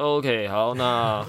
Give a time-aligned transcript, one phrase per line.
[0.00, 1.22] OK，好，那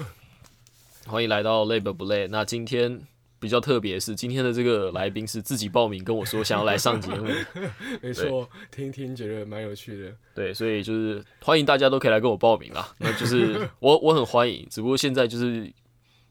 [1.06, 2.26] 欢迎来到累不不累。
[2.28, 2.98] 那今天
[3.38, 7.28] 比较特别是，今天的这个来宾是自己报名跟我说想要来上节目，
[8.00, 10.16] 没错，听听觉得蛮有趣的。
[10.34, 12.88] 对，所以就是欢迎大家都可以来跟我报名啦。
[12.96, 15.70] 那就是 我我很欢迎，只不过现在就是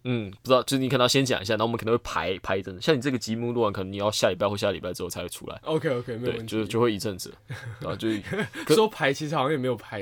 [0.04, 2.82] 嗯，不知道，就是你可能要先讲一下，然后我们可能会排排一阵子。
[2.82, 5.62] 像你这个节目录完，可能你要下礼拜或下礼拜之后才会出来。
[5.64, 6.52] OK OK，没有对，问题。
[6.58, 7.32] 就就会一阵子，
[7.80, 8.10] 然后就
[8.74, 10.02] 说排，其实好像也没有排，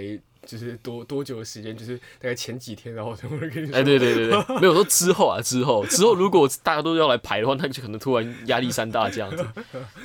[0.50, 3.75] 就是多多久的时间，就是大概前几天，然后等会跟你说。
[3.77, 9.46] 哎，对对对对，没有说之后啊，之后之后如果大家都要来排的话，那就可能突然压力山大这样子，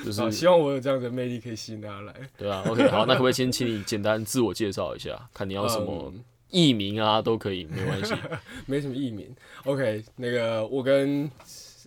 [0.04, 2.14] 就，是希望我有这样的魅力可以吸引大家来。
[2.36, 8.14] 对啊，OK，好，那可不可以先请你简单自我介绍一下，看你要什么嗯艺名啊，都可以，没关系。
[8.66, 9.34] 没什么艺名。
[9.64, 11.28] OK，那个我跟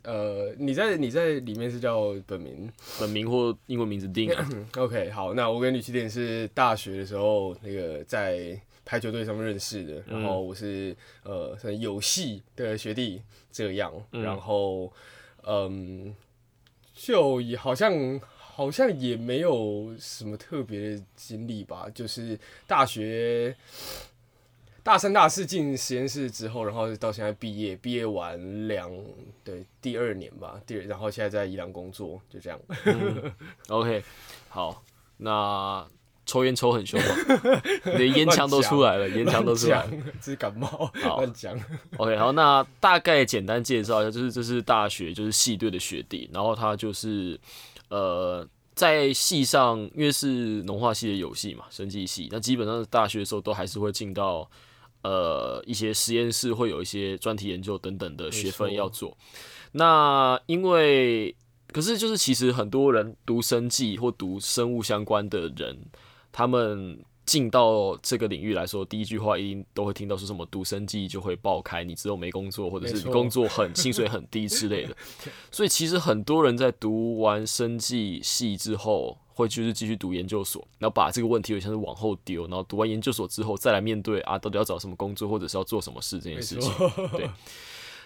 [0.08, 2.72] 呃，你在你在里面是叫本名。
[2.98, 13.22] 本名或英文名字定啊， OK，好，那我跟吕奇典是大学的时候那个在排球队上面认识的，然后我是呃算有戏的学弟
[13.52, 14.94] 这样，然后
[15.44, 16.16] 嗯，
[16.94, 23.54] 就也好像好像也没有什么特别的经历吧，就是大学。
[24.88, 28.90] 大三、大四进实验室之后，然后到现在毕业，毕业完两
[29.44, 32.58] 对第二年吧，第二，然后现在在宜兰工作，就这样。
[33.68, 34.02] OK，
[34.48, 34.82] 好，
[35.18, 35.86] 那
[36.26, 37.06] 抽烟抽很凶吗，
[37.84, 39.92] 你的烟枪都出来了，烟枪都出来了。
[40.22, 40.66] 是感冒
[41.04, 41.54] 好乱讲。
[41.98, 47.38] OK，好，那大概简单介绍一下，就是这是大学就是系队的学弟，然后他就是
[47.90, 54.50] 呃在系上，因为是农化系的有系嘛，生技系，那基本上大学的时候都还是会进到
[55.04, 59.18] 呃一些实验室，会有一些专题研究等等的学分要做。
[59.74, 61.36] 那因为
[61.72, 65.78] 可是就是其实很多人读生技或读生物相关的人，
[66.32, 74.96] 他们进到这个领域来说，第一句话一定都会听到说什么读生技就会爆开，你之后没工作，或者是你工作很薪水很低之类的。
[75.52, 86.72] 所以其实很多人在读完生计系之后，会就是继续读研究所，然后把这个问题有点像是往后丢，然后读完研究所之后再来面对啊，到底要找什么工作，或者是要做什么事这件事情。
[87.12, 87.30] 对，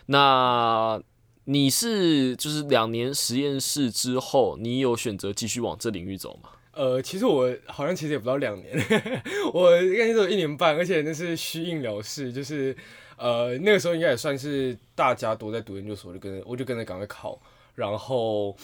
[0.08, 1.02] 那
[1.46, 6.50] 你是就是两年实验室之后，你有选择继续往这领域走吗？
[6.74, 8.78] 呃，其实我好像其实也不到两年，
[9.54, 12.76] 我应该只有一年半，而且那是虚应了事，就是
[13.18, 17.40] 呃那个时候应该也算是大家都在读研究所，就跟我就跟着赶快考，
[17.76, 18.56] 然后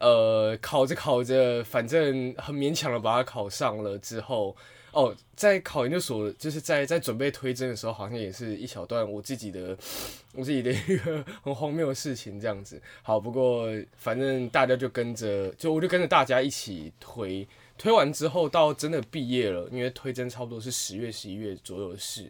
[0.00, 4.56] 呃考着考着，反正很勉强的把它考上了之后。
[4.92, 9.78] 哦，在考研究所，就是在在准备推甄的时候，好像也是一小段我自己的
[10.34, 12.82] 我自己的一个很荒谬的事情，这样子。
[13.00, 17.46] 好，不过反正大家就跟着，就我就跟着大家一起推，
[17.78, 22.28] 推完之后到真的毕业了，因为推甄差不多是十月、十一月左右的事，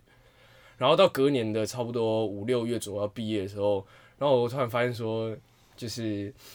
[0.76, 3.86] 然后到隔年的差不多五六月左右毕业的时候，
[4.18, 5.34] 然后我突然发现说。
[5.80, 6.02] 就是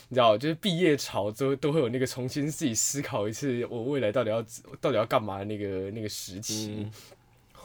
[0.09, 4.39] 你知道，就是毕业潮都都会有那个重新自己思考一次，我未来到底要
[4.79, 6.87] 到底要干嘛的那个那个时期。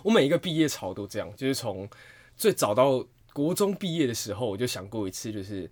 [0.03, 1.87] 我每一个毕业潮都这样，就是从
[2.35, 3.05] 最早到
[3.35, 5.71] 国中毕业的时候，我就想过一次，就是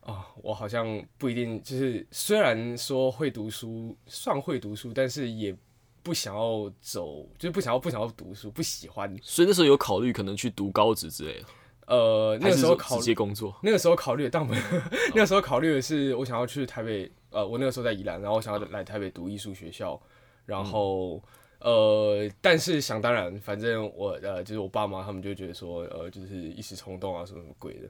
[0.00, 5.54] 啊、我好像不一定，就是虽然说会读书，算会读书，但是也
[6.02, 9.16] 不想要走，就是不想要不想要读书，不喜欢。
[9.22, 11.46] 所以那时候有考虑可能去读高职之类的，
[11.88, 13.58] 呃，那个时候考直接工作？
[13.62, 14.56] 那个时候考虑的，但我们
[15.14, 19.98] 那个时候考虑的是，我想要去台北，呃，我那个时候在宜兰，然后我想要来台北读艺术学校，
[20.44, 21.22] 然后、
[21.60, 27.88] 呃，但是想当然，反正我呃，就是我爸妈他们就觉得说，呃，就是一时冲动啊，什么什么鬼的。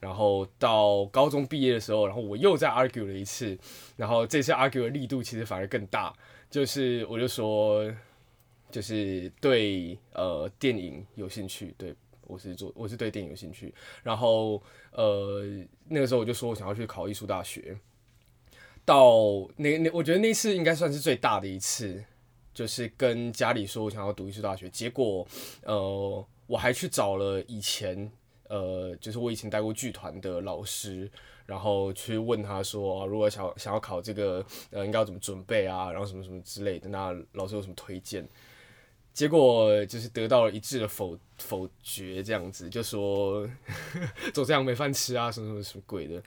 [0.00, 3.58] 然后到高中毕业的时候，然后我又再 argue 了一次，
[3.96, 6.12] 然后这次 argue 的力度其实反而更大，
[6.50, 7.90] 就是我就说，
[8.70, 11.94] 就是对呃电影有兴趣，对
[12.26, 14.62] 我是做我是对电影有兴趣，然后
[14.92, 15.42] 呃
[15.88, 17.76] 那个时候我就说我想要去考艺术大学，
[18.84, 22.04] 到那那我觉得那次应该算是最大的一次，
[22.52, 25.26] 就是跟家里说我想要读艺术大学，结果
[25.62, 28.10] 呃我还去找了以前
[28.48, 31.10] 呃就是我以前带过剧团的老师。
[31.46, 35.92] 然后去问他说，如果想想要考这个，呃，应该要怎么准备啊？
[35.92, 38.26] 然后什么什么之类的，那老师有什么推荐？
[39.14, 43.48] 结果就是得到了一致的否否决，这样子就说
[44.34, 46.20] 走这样没饭吃啊，什么什么什么鬼的。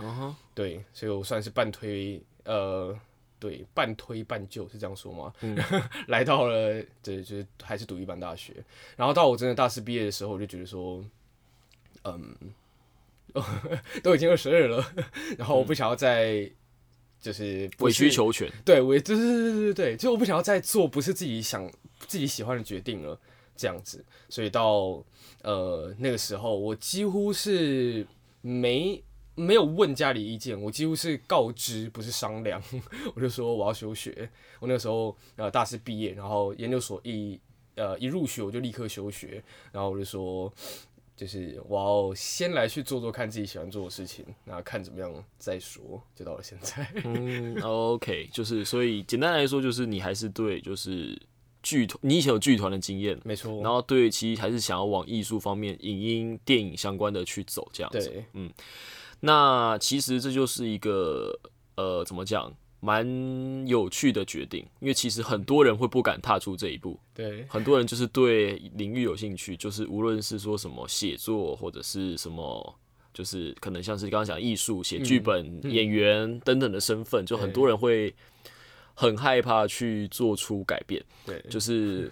[0.56, 2.98] 对，所以我算是半推，呃，
[3.40, 5.34] 对，半推半就，是这样说吗？
[6.08, 8.54] 来到了，对，就是还是读一般大学。
[8.96, 11.04] 然后到我真的大四毕业的时候，我就觉得说，
[12.06, 12.36] 嗯，
[14.02, 14.94] 都已经二十二了，
[15.38, 16.50] 然后我不想要再。
[17.20, 18.52] 就是委曲求全。
[18.64, 21.70] 对，我对对对对对对，就我不想要再做不是自己想
[22.08, 23.20] 自己喜欢的决定了。
[23.60, 25.04] 这样子，所以到
[25.42, 28.06] 呃那个时候，我几乎是
[28.42, 29.04] 没
[29.34, 32.62] 没有问家里意见，我几乎是告知，不是商量，
[33.16, 34.30] 我就说我要休学。
[34.60, 37.40] 我那个时候呃大四毕业，然后研究所一
[37.74, 40.54] 呃一入学我就立刻休学，然后我就说。
[41.18, 46.02] 就是我要先来去做做看自己喜欢做的事情，那看怎么样再说。
[46.16, 51.20] 就到了现在， 嗯，OK，就是所以简单来说，就是你还是对就是
[51.64, 53.62] 剧团，你以前有剧团的经验，没错。
[53.64, 58.24] 然后对，其实还是想要往艺术方面、影音、电影相关的去走，这样子。
[58.34, 58.54] 嗯，
[59.22, 61.38] 那其实这就是一个
[61.76, 62.54] 呃，怎么讲？
[62.80, 67.00] 蛮有趣的决定，因为其实很多人会不敢踏出这一步。
[67.14, 72.80] 对，很多人就是对领域有兴趣，就是无论是说什么写作或者是什么，
[73.14, 78.14] 就是可能像是刚刚讲艺术、写剧本、演员等等的身份，就很多人会
[78.94, 81.04] 很害怕去做出改变。
[81.26, 82.12] 对，就是。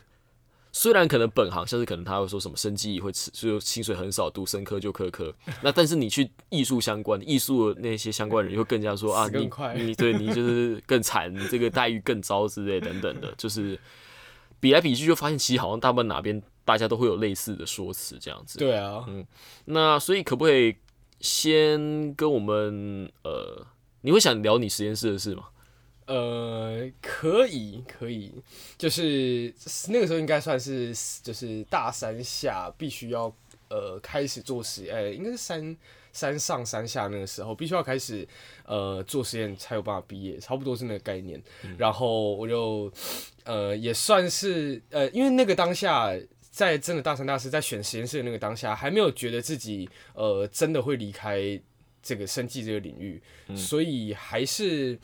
[0.78, 5.34] 虽然可能本行像是可能他会说什么生计会吃，就薪水很少，读生科就科科。
[5.62, 9.50] 那但是你去艺术相关、艺术的那些相关人，会更加说啊，你
[9.82, 13.80] 你 对你就是更惨，你这个待遇更糟之类等等的，就是
[14.60, 18.60] 比来比去就发现，其实好像大部分哪边大家都会有类似的说辞这样子。
[18.60, 19.26] 对啊，嗯，
[19.64, 20.76] 那所以可不可以
[21.22, 23.66] 先跟我们呃，
[24.02, 25.46] 你会想聊你实验室的事吗？
[26.08, 28.32] 呃，可以，可以，
[28.78, 29.52] 就是
[29.88, 30.94] 那个时候应该算是
[31.24, 33.36] 就是大三下必须要
[33.70, 35.78] 呃开始做实验，应该是三
[36.14, 38.28] 三上三下那个时候必须要开始
[38.66, 41.42] 呃做实验才有办法毕业，差不多是那个概念。
[41.76, 42.92] 然后我就
[43.44, 46.16] 呃也算是呃，因为那个当下
[46.52, 51.60] 在真的大三大四在选实验室的那个当下，还没有觉得自己呃真的会离开
[52.04, 53.20] 这个生计这个领域，
[53.56, 55.00] 所以还是。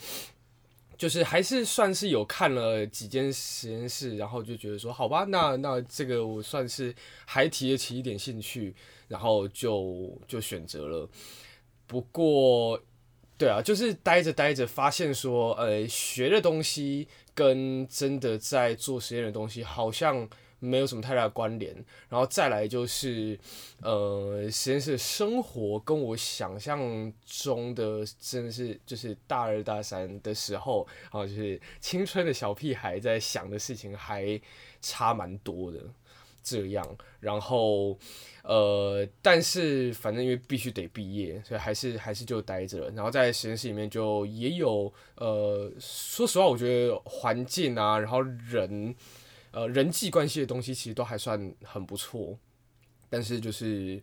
[1.02, 6.94] 就是还是算是有看了几间实验室，然后就觉得说，好吧，那那这个我算是
[7.26, 8.72] 还提得起一点兴趣，
[9.08, 11.10] 然后就就选择了。
[11.88, 12.80] 不过，
[13.36, 20.30] 对啊，就是待着待着，发现说，呃，学的东西跟真的在做实验的东西好像。
[20.64, 21.74] 没有什么太大的关联，
[22.08, 23.38] 然后再来就是，
[23.82, 34.40] 呃，实验室生活跟我想象中的真的是就是大二大三的时候，然后就是青春的小屁孩在想的事情还
[34.82, 35.80] 差蛮多的
[36.44, 36.88] 这样，
[37.20, 37.98] 然后
[38.44, 42.88] 呃，但是反正因为必须得毕业，所以还是还是就待着。
[42.92, 48.96] 然后在实验室里面就也有呃，说实话，我觉得环境啊，然后人。
[49.52, 52.38] 呃，人际关系的东西其实都还算很不错，
[53.10, 54.02] 但是就是，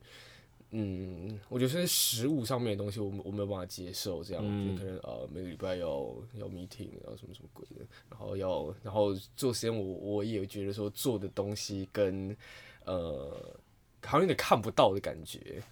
[0.71, 12.37] 嗯，我觉得是食物上面的东西，我我没有办法接受，这样就可能呃每个礼拜要要 meeting，然后什么什么鬼的，然后要然后做实验，我我也觉得说做的东西跟
[12.85, 13.59] 呃
[14.03, 15.63] 好像有点看不到的感觉，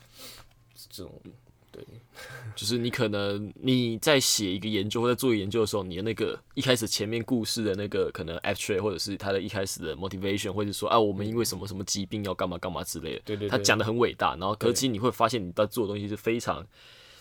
[0.74, 1.12] 这种。
[1.84, 1.86] 对，
[2.56, 16.66] 就是你可能你在写一个研究或者做研究的时候，你的那个一开始前面故事的那个可能 abstract 或者是他的一开始的 motivation，或者说啊我们因为什么什么疾病要干嘛干嘛之类的，对对，他讲的很伟大，然后可是其实你会发现你在做的东西是非常。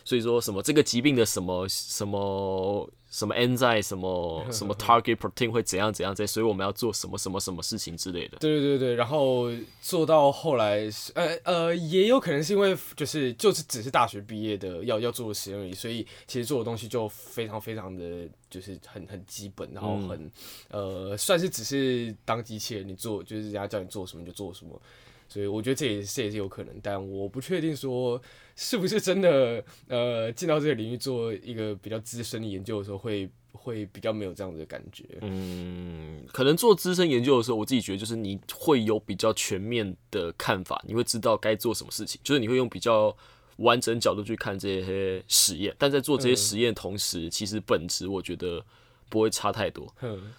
[0.08, 8.38] 所以说什么这个疾病的什么什么什么 enzyme 什么 什么 target protein 会怎样怎样在，所以我们要做什么什么什么事情之类的。
[8.40, 9.50] 对对对对，然后
[9.82, 20.30] 做到后来，呃呃，也有可能是因为就是就是只是大学毕业的要要做的实验而已，所以其实做的东西就非常非常的就是很很基本，然后很
[20.70, 24.82] 呃算是只是当机器人，你做就是人家叫你做什么就做什么。
[25.28, 28.22] 所以我觉得这也这也是有可能，但我不确定说
[28.56, 35.04] 是不是真的，呃，进到这个领域做一个比较资深的研究的时候，会会比较没有这样子的感觉。
[35.22, 43.16] 嗯，可能做资深研究的时候，我自己觉得就是你会有比较全面的看法，你会知道该做什么事情，就是你会用比较
[43.58, 45.76] 完整角度去看这些实验。
[45.78, 48.64] 但在做这些实验同时，其实本质我觉得。
[49.08, 49.94] 不会差太多，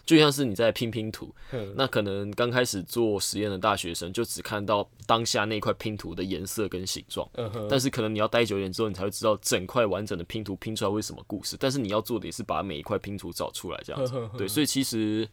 [0.04, 1.35] 就像是你在拼拼图，
[1.76, 7.28] 那可能刚开始做实验的大学生就只看到当下那块拼图的颜色跟形状，
[7.70, 11.56] 但是可能你要待久一点之后，你才会知道整块完整的拼图拼出来会什么故事。
[11.58, 14.12] 但是你要做的也是把每一块拼图找出来，这样子。
[14.37, 15.26] 对，所以其实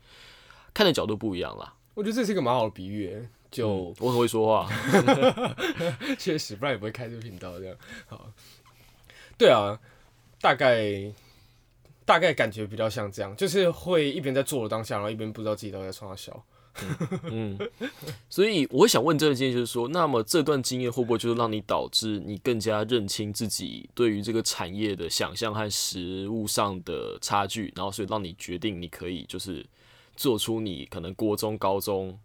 [0.74, 1.74] 看的角度不一样啦。
[1.96, 4.70] 我觉得这是一个蛮好的比喻，就我很会说话，
[6.18, 7.76] 确实，不然也不会开这个频道这样。
[8.08, 8.32] 好，
[9.38, 9.80] 对啊，
[10.40, 11.12] 大概。
[12.06, 16.46] 大概感觉比较像这样，就是会一边在做的当下，然后一边不知道自己到底在创啥笑。
[17.26, 17.56] 嗯，
[18.30, 29.64] 所以我想问这个经验，就是说，那么这段经验会不会就是让你导致你更加认清自己对于这个产业的想象和实物上的差距，然后所以让你决定你可以就是
[30.16, 32.18] 做出你可能国中、高中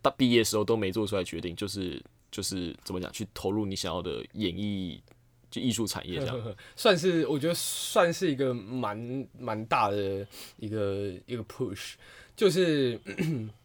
[0.00, 5.00] 大毕业时候都没做出来决定，就是就是怎么讲，去投入你想要的演艺
[5.52, 6.54] 就艺术产业这样。
[6.74, 11.92] 算是我觉得算是一个蛮蛮大的一个一个 push，
[12.34, 12.98] 就是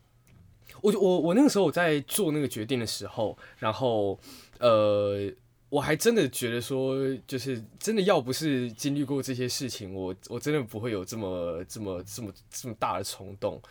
[0.83, 4.19] 我我我那个时候我在做那个决定的时候，然后
[4.59, 5.31] 呃。
[5.69, 6.95] 我还真的觉得说，
[7.27, 13.61] 就是真的要不是经历过这些事情，我我真的不会有这么这么这么这么大的冲动。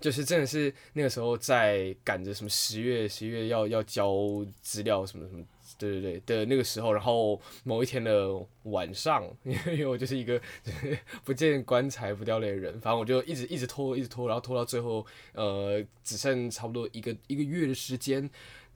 [0.00, 4.14] 就是真的是那个时候在赶着什么十月十月要要交
[4.62, 5.44] 资料什么什么，
[5.80, 10.40] 对对对的那个时候，然后某一天的晚上， 因为我就是一个
[11.24, 18.30] 不见棺材不掉泪的人，反正我就一直一直拖一直拖，然后拖到最后，呃，只剩差不多一个一个月的时间。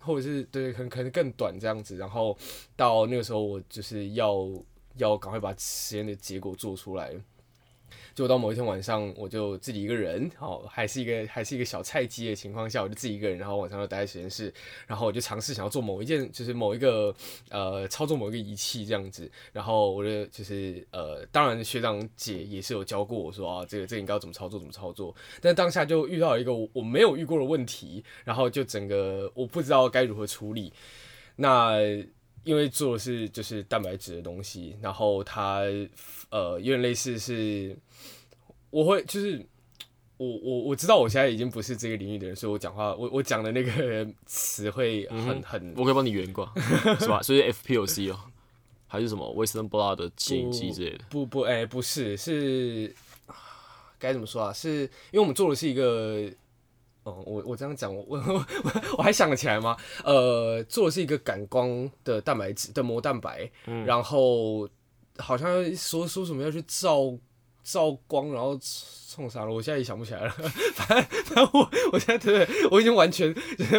[0.06, 2.37] 或者是对，可能可能更短这样子，然后
[2.76, 4.46] 到那个时候，我就是要
[4.99, 7.11] 要赶快把实验的结果做出来。
[8.14, 14.52] 就到某一天晚上，我就自己一个人，好，还是一个还是一个小菜鸡的情况下，我就自己一个人，然后晚上就待在实验室，
[14.87, 17.12] 然后我就尝试想要做某一件，就是某一个
[17.50, 30.73] 呃操作某一个仪器这样子，然后我就就是呃，当然学长姐也是有教过我说啊，这个这个应该要怎么操作怎么操作，但当下就遇到一个我没有遇过的问题，然后就整个我不知道该如何处理，
[31.37, 32.04] 那。
[32.44, 35.62] 因为做的是就是蛋白质的东西，然后它
[36.30, 37.76] 呃有点类似是，
[38.70, 39.44] 我会就是
[40.18, 46.48] 我我我知道我现在已经不是这个领域的人，所以我讲话我我讲的那个词汇很很，我可以帮你圆过，
[47.00, 47.22] 是吧？
[47.22, 48.20] 所以 FPOC 哦，
[48.86, 51.04] 还是什么 Western Blot 的摄影机之类的？
[51.10, 52.94] 不不哎不是是
[53.98, 54.52] 该怎么说啊？
[54.52, 56.30] 是因为我们做的是一个。
[57.04, 58.46] 哦，我我这样讲，我我我
[58.99, 59.76] 我还想得起来吗？
[60.04, 63.50] 呃，做的是一个感光的蛋白质的膜蛋白，
[63.87, 64.68] 然后
[65.18, 67.16] 好像说说什么要去照
[67.62, 68.58] 照光，然后。
[69.14, 69.52] 冲啥了？
[69.52, 70.30] 我现在也想不起来了。
[70.75, 73.33] 反正，反正我我现在对，我已经完全，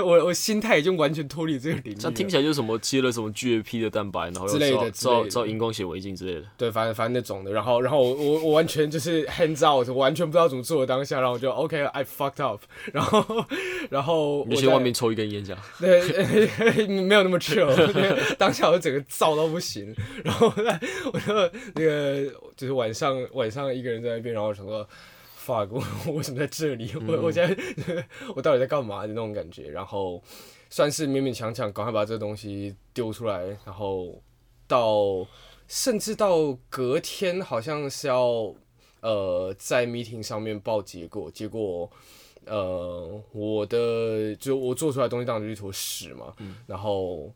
[0.04, 2.00] 我我心态已经完全脱离这个领域。
[2.00, 6.44] 像听起来就是什么接了什么 GAP 的蛋白，然后之类的，照照荧光显微镜之类的。
[6.58, 7.52] 对，反正反正那种的。
[7.52, 12.62] 然后然后我我我完全就是 hands out，完全不知道怎么做的当下，然后我就 OK，I fucked up。
[12.94, 13.46] 然后
[13.90, 15.62] 然后你先外面抽一根烟，这样。
[15.80, 18.36] 对， 没有那么 chill。
[18.38, 19.94] 当下我整个燥到不行。
[20.24, 20.48] 然后
[21.12, 21.34] 我就
[21.76, 24.88] 那个就是晚上晚上一个人在那边，然后想说。
[25.46, 26.92] 法国， 我为什么在这里？
[27.08, 27.56] 我我现在
[28.36, 29.70] 我到底在干嘛的那种感觉？
[29.70, 30.22] 然后
[30.72, 33.46] 算是勉勉强强，赶快把这东西丢出来。
[33.64, 34.20] 然后
[34.68, 35.26] 到
[35.68, 38.54] 甚至到隔天，好像是要
[39.02, 41.30] 呃在 meeting 上面报结果。
[41.30, 41.90] 结果
[42.46, 46.34] 呃我的就我做出来东西当然就是一坨屎嘛。
[46.66, 47.32] 然后。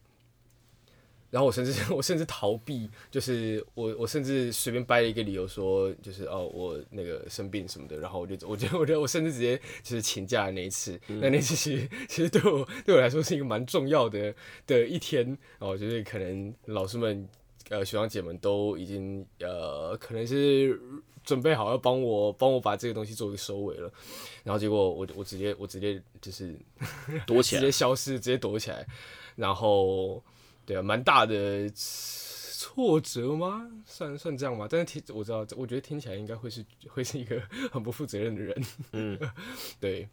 [1.31, 14.33] 然后我甚至 我甚至逃避，就是我我甚至随便掰了一个理由说，就是哦我那个生病什么的，然后我就我觉得我觉得我甚至直接就是请假的那一次，那那次其实其实对我对我来说是一个蛮重要的
[14.65, 15.37] 的一天。
[15.59, 17.27] 哦，就是可能老师们
[17.69, 20.81] 呃学长姐们都已经呃可能是
[21.23, 23.91] 准备好要帮我帮我把这个东西做一个收尾了，
[24.43, 26.55] 然后结果我我直接我直接就是
[27.27, 28.83] 躲起来，直接消失，直接躲起来，
[29.35, 30.23] 然后。
[30.69, 33.67] 对啊，蛮大的挫折吗？
[33.87, 34.67] 算算这样吧。
[34.69, 37.41] 但是听我知道，我觉得听起来应该会是 会是一个
[37.73, 38.63] 很不负责任的人。
[38.91, 39.19] 嗯，
[39.81, 40.07] 对，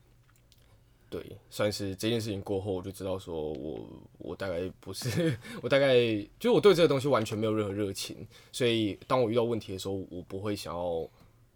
[1.11, 3.87] 对，算是这件事情过后，我就知道说我
[4.17, 5.95] 我大概不是我大概
[6.41, 10.83] 就我对这个东西完全没有任何热情，所以当我遇到问题的时候，我不会想要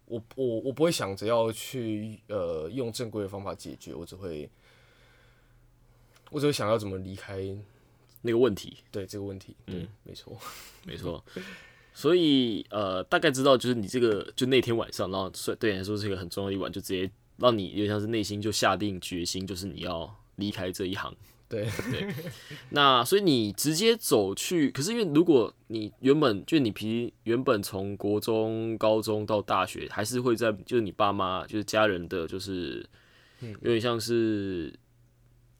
[0.05, 4.47] 我我我不会想着要去呃用正规的方法解决，我只会
[6.29, 7.43] 我只会想要怎么离开。
[8.23, 10.37] 那个问题，对这个问题，嗯，没错，
[10.85, 11.23] 没错，
[11.93, 21.15] 所以呃，大概知道就是你这个就那天晚上，然后对你来说是一个很重要的一晚，就直接让你有点像是内心就下定决心，就是你要离开这一行，
[21.49, 21.67] 对。
[21.89, 22.13] 对。
[22.69, 32.87] 那所以你直接走去，可是因为如果你原本就你皮原本从国中、高中到大学，还是会在就是你爸妈就是家人的就是
[33.41, 34.71] 有点像是。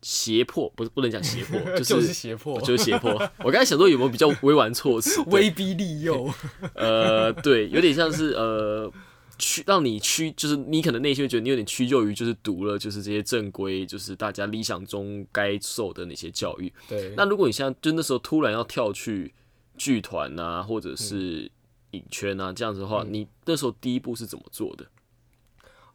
[0.02, 3.12] 胁迫不是不能讲胁迫， 就是胁迫，就是胁迫。
[3.44, 5.22] 我刚才想说有没有比较委婉措辞？
[5.28, 6.28] 威逼利诱。
[6.74, 8.92] 呃，对，有点像是呃
[9.38, 16.74] 屈，让你屈，就是你可能内心会觉得你有点屈就于，就是读了就是这些正规，就是大家理想中该受的那些教育。
[16.90, 17.14] 对。
[17.16, 19.32] 那如果你现在就那时候突然要跳去
[19.78, 21.52] 剧团啊，或者是
[21.92, 24.86] 影圈啊这样子的话，你那时候第一步是怎么做的？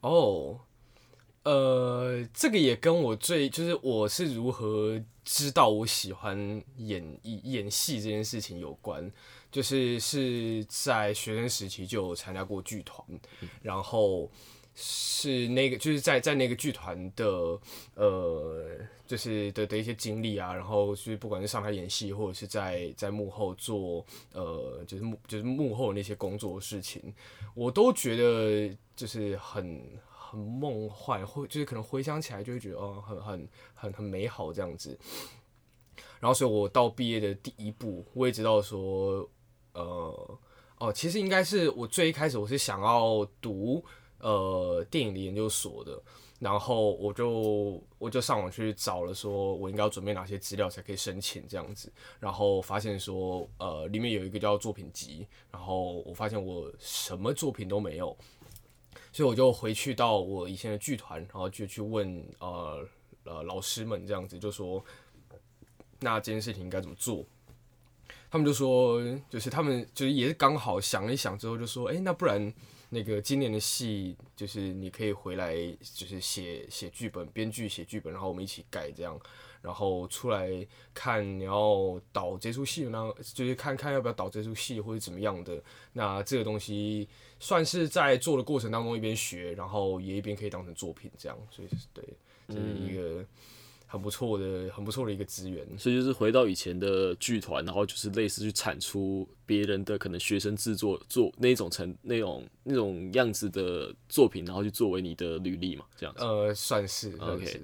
[0.01, 0.61] 哦。
[1.47, 6.37] 呃，这个也跟我最就是我是如何知道我喜欢
[6.79, 9.09] 演演戏这件事情有关，
[9.53, 13.07] 就是是在学生时期就有参加过剧团，
[13.63, 14.29] 然后
[14.75, 17.57] 是那个就是在在那个剧团的
[17.95, 18.67] 呃，
[19.07, 27.15] 就是的的一些经历啊，然后就是不管是上台演戏，或者是在在幕后做呃，就是幕就是幕后的那些工作事情，
[27.55, 29.81] 我都觉得就是很
[30.37, 34.99] 梦幻，或就是可能回想起来就会觉得哦，很很很很美好这样子。
[36.21, 39.29] 然后，所以我到毕业的第一步，我也知道说，
[39.73, 40.39] 呃，
[40.79, 43.85] 哦，其实应该是我最一开始我是想要读
[44.19, 46.03] 呃电影的研究所的，
[46.39, 58.17] 然后我就我就上网去找了，说我应该要准备哪些资料才可以申请这样子，然后发现说，呃，里面有一个叫作品集，然后我发现我什么作品都没有，
[59.17, 62.87] 所以我就回去到我以前的剧团，然后就去问呃
[63.25, 64.85] 呃老师们这样子，就说。
[66.01, 67.25] 那这件事情应该怎么做？
[68.31, 72.53] 他们就说，就是他们就是也是刚好想一想之后，就说，哎，那不然
[72.91, 79.19] 那个今年的戏，就是你可以回来，就是写写剧本，编剧写剧本，然后我们一起改这样，
[79.63, 80.51] 然后出来
[80.93, 85.63] 看你要导这出戏呢，就是看看要不要导这出戏或者怎么样的。
[85.95, 92.05] 那这个东西算是在做的过程当中一边学，然后也一边可以当成作品这样，所以对，
[92.49, 93.25] 这是一个。
[93.89, 106.25] 很不错的，很不错的一个资源，所以就是回到以前的剧团，然后就是类似去产出别人的可能学生制作做那种成那种那种样子的作品，然后去作为你的履历嘛，这样子。
[106.25, 107.61] 呃，算是 OK。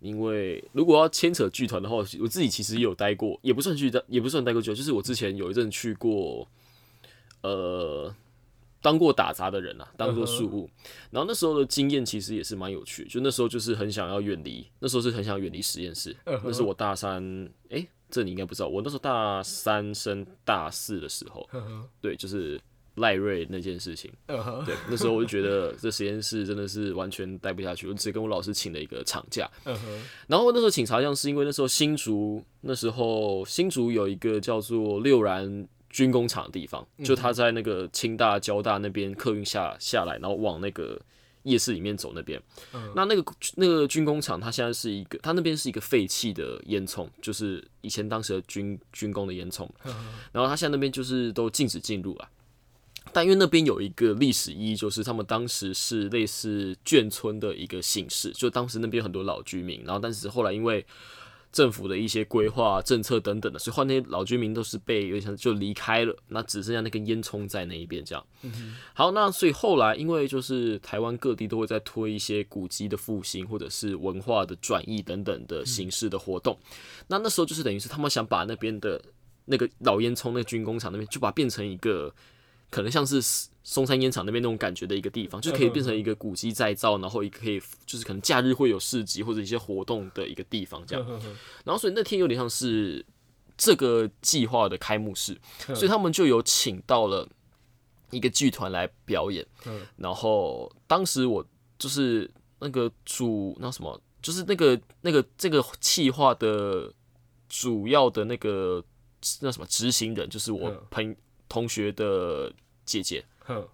[0.00, 6.48] 因为如果要牵扯剧团的话，我自己其实也有待过，也不算剧团，也不算待过剧，就是我之前有一阵去过，
[7.42, 8.12] 呃。
[8.86, 10.70] 当过打杂的人啊，当过树务，
[11.10, 16.16] 然后那时候的经验其实也是蛮有趣，就那时候就是很想要远离，那时候是很想远离实验室。
[16.24, 17.20] 那是我大三，
[17.70, 21.44] 哎，这你应该不知道，我那时候大三升大四的时候，
[22.00, 22.60] 对，就是
[22.94, 24.08] 赖瑞那件事情。
[24.28, 29.50] 对，那时候我就觉得这实验室真的是完全待不下去，我直接跟我老师请了一个长假。
[30.28, 35.66] 然后那时候请长假是因为那时候新竹那时候新竹有一个叫做六然。
[35.96, 41.00] 军工厂的地方，就他在那个清大、交大那边客运下下来，然后往那个
[41.44, 42.38] 夜市里面走那边。
[42.94, 49.66] 那那个那个军工厂，它现在是一个，它那边是一个废弃的烟囱，就是以前当时的军军工的烟囱。
[50.32, 52.28] 然后它现在那边就是都禁止进入啊。
[53.10, 60.84] 但因为那边有一个历史意义，就是他们当时是类似眷村的一个形式，就当时那边很多老居民，然后但是后来因为
[61.56, 68.22] 政府的一些规划政策等等的，所以换那些老居民都是被有点像就离开了，那只剩下那根烟囱在那一边这样。
[68.92, 76.58] 好，那所以后来因为就是台湾各地都会在推一些古迹的复兴或者是文化的转移等等的形式的活动，
[77.08, 79.02] 那那时候就是等于是他们想把那边的
[79.46, 82.14] 那个老烟囱那个军工厂那边就把它变成一个。
[82.68, 83.22] 可能像是
[83.68, 91.04] 松山烟厂那边那种感觉的一个地方，就可以变成一个古迹再造，然后也可以就是可能假日会有市集或者一些活动的一个地方这样。
[91.64, 93.04] 然后所以那天有点像是
[93.58, 95.36] 这个计划的开幕式，
[95.74, 97.28] 所以他们就有请到了
[98.12, 99.44] 一个剧团来表演。
[99.96, 101.44] 然后当时我
[101.76, 106.94] 就是那个主那什么，就是那个那个这个计划的
[107.48, 108.80] 主要的那个
[109.40, 111.16] 那什么执行人，就是我朋。
[111.48, 112.52] 同学的
[112.84, 113.24] 姐姐，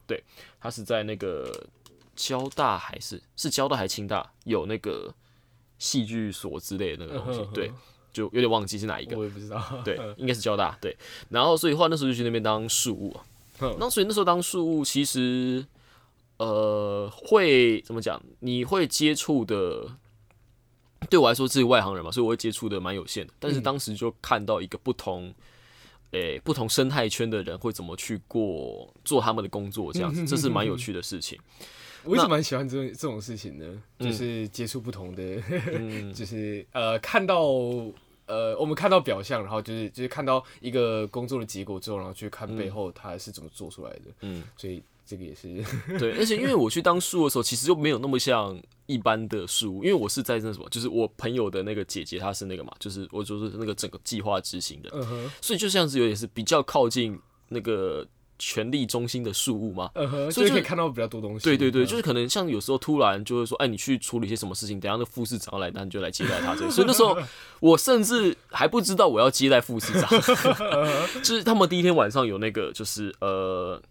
[0.06, 0.22] 对，
[0.60, 1.66] 他是在那个
[2.14, 5.12] 交大还是是交大还是清大有那个
[5.78, 7.72] 戏剧所之类的那个东西，对，
[8.12, 10.96] 就有点忘记是哪一个，我也不知道，对，应该是交大，对，
[11.30, 13.16] 然后所以话那时候就去那边当事务，
[13.78, 15.64] 那所以那时候当事务其实
[16.36, 18.22] 呃会怎么讲？
[18.40, 19.96] 你会接触的，
[21.08, 25.34] 对我来说自己外行人嘛，所以我会接触的蛮有限的，但是当时就看到一个不同。
[26.12, 29.92] 诶，不同生态圈的人会怎么去过做他们的工作？
[29.92, 31.38] 这样子，这是蛮有趣的事情。
[32.04, 33.66] 我一直蛮喜欢这种这种事情的，
[33.98, 35.42] 就是接触不同的，
[36.14, 37.42] 就是呃，看到
[38.26, 44.02] 呃，我们看到表象，然后就是就是看到一个工作的结果之后，然后去看背后他是怎么做出来的。
[44.20, 44.82] 嗯，所以。
[45.04, 45.48] 这个也是
[45.98, 54.90] 对，而且因为我去当树的时候，其实就没有那么像一般的树，因为我是在那什么，就是我朋友的那个姐姐，她是那个嘛，就是我就是那个整个计划执行的，
[55.40, 58.06] 所以就像是有点是比较靠近那个
[58.38, 59.90] 权力中心的事物嘛，
[60.30, 61.44] 所以就可以看到比较多东西。
[61.44, 66.54] 对对对，就是可能像有时候突然就会说，哎，你去处理一些什么事情，等下那副市长来，那你就来接待他。
[66.70, 67.16] 所以那时候
[67.60, 70.08] 我甚至还不知道我要接待副市长，
[71.22, 73.82] 就是他们第一天晚上有那个，就是呃。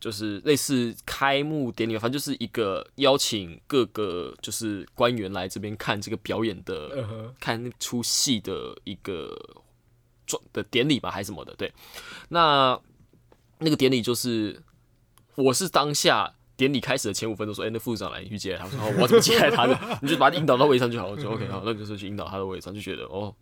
[0.00, 9.38] 就是类似开幕典礼，反正就是一个邀请各个就是官员来这边看这个表演的，看那出戏的一个
[10.26, 11.54] 状的典礼吧，还是什么的。
[11.56, 11.70] 对，
[12.30, 12.80] 那
[13.58, 14.62] 那个典礼就是
[15.34, 18.64] 我是当下典礼开始的前五分钟说，哎、那副市长来，你去接他。
[18.64, 19.78] 我说，哦，我怎么接待他的？
[20.00, 21.08] 你就把他引导到位置上就好。
[21.08, 23.34] 我说 OK，好，那就是去引导他的位置上，就觉得哦，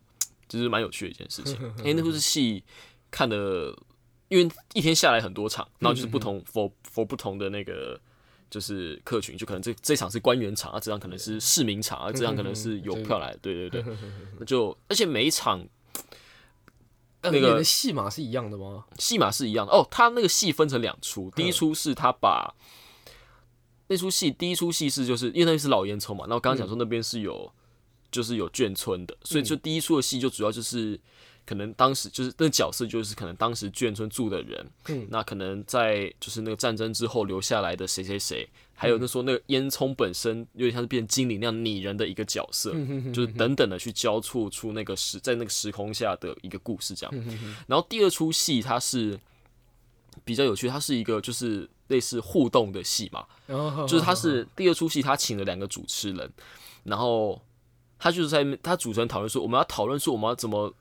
[0.49, 1.57] 就是蛮有趣的一件事情。
[1.85, 2.64] 哎、那部是戏
[3.11, 3.77] 看的，
[4.29, 8.01] 因为一天下来很多场，然后就是不同 for for 不同的那个。
[8.51, 13.85] 就是客群，就可能这这场是官员场啊，这场可能是市民场啊，这场可能是有票来的，对对对，
[14.38, 15.62] 那 就而且每一场
[17.21, 18.87] 那那个个戏码是一样的吗？
[18.99, 19.87] 戏码是一样的哦。
[19.91, 22.55] 他那个戏分成两出，第一出是他把
[23.88, 27.53] 那出戏，第一出戏是就是因为那是老烟囱嘛，那我刚刚讲说那边是有、
[28.11, 30.99] 就是有眷村的，所以就第一出的戏就主要就是
[31.49, 35.07] 可能当时就是那角色就是可能当时眷村住的人，嗯。
[35.09, 42.75] 那可能在就是那个战争之后留下来的谁谁谁，还有那时候那个烟囱本身有点像是变精灵那样拟人的一个角色，
[43.15, 47.27] 就是等等的去交错出那个时在那个时空下的一个故事这样。
[47.67, 49.19] 然后第二出戏它是
[50.25, 53.25] 比较有趣，它是一个就是类似互动的戏嘛，
[53.87, 56.31] 就是他是第二出戏，他请了两个主持人，
[56.85, 57.41] 然后
[57.99, 60.75] 他就是在他主持人讨论说，我们要讨论说我们要怎么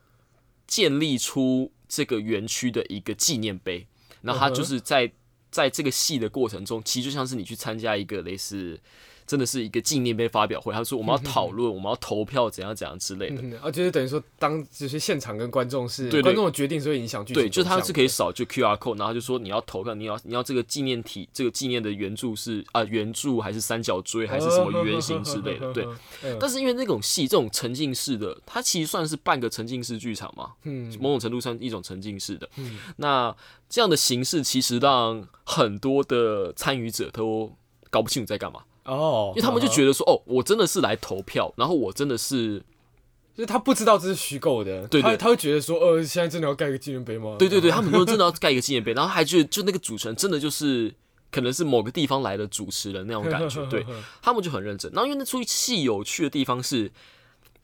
[0.68, 3.88] 建立出这个园区的一个纪念碑，
[4.22, 5.12] 然后他就是在
[5.50, 8.80] 在这个戏的过程中，其实就像是你去参加一个类似。
[9.28, 13.42] 真的是一个纪念碑发表会，他说我们要讨论，我们要投票，怎样怎样之类的。
[13.42, 25.86] 嗯啊，就是等于说，当就是现场跟观众是观众的决定所以影响剧情对，就是他是可以的扫就 Q R code，然后就说你要投票，你要你要这个纪念体，这个纪念的圆柱是啊圆柱还是三角锥还是什么圆形之类的，对。
[26.24, 32.50] 嗯但是因为那种戏，这种沉浸式的，它其实算是半个沉浸式剧场嘛，嗯某种程度上一种沉浸式的。
[32.96, 33.36] 那
[33.70, 37.52] 这样的形式其实让很多的参与者都
[37.90, 42.64] 搞不清楚在干嘛，哦，因为他们就觉得说，哦，我真的是来投票，然后我真的是，
[43.36, 47.36] 就是他不知道这是虚构的，对对他他会觉得说，呃，现在真的要盖个纪念碑吗？
[47.38, 50.94] 对对对，他们都真的要盖一个纪念碑，然后还觉得就那个主持人真的就是。
[51.30, 53.86] 可能是某个地方来的主持人那种感觉， 对
[54.22, 54.90] 他们就很认真。
[54.94, 56.90] 然后因为那出戏有趣的地方是，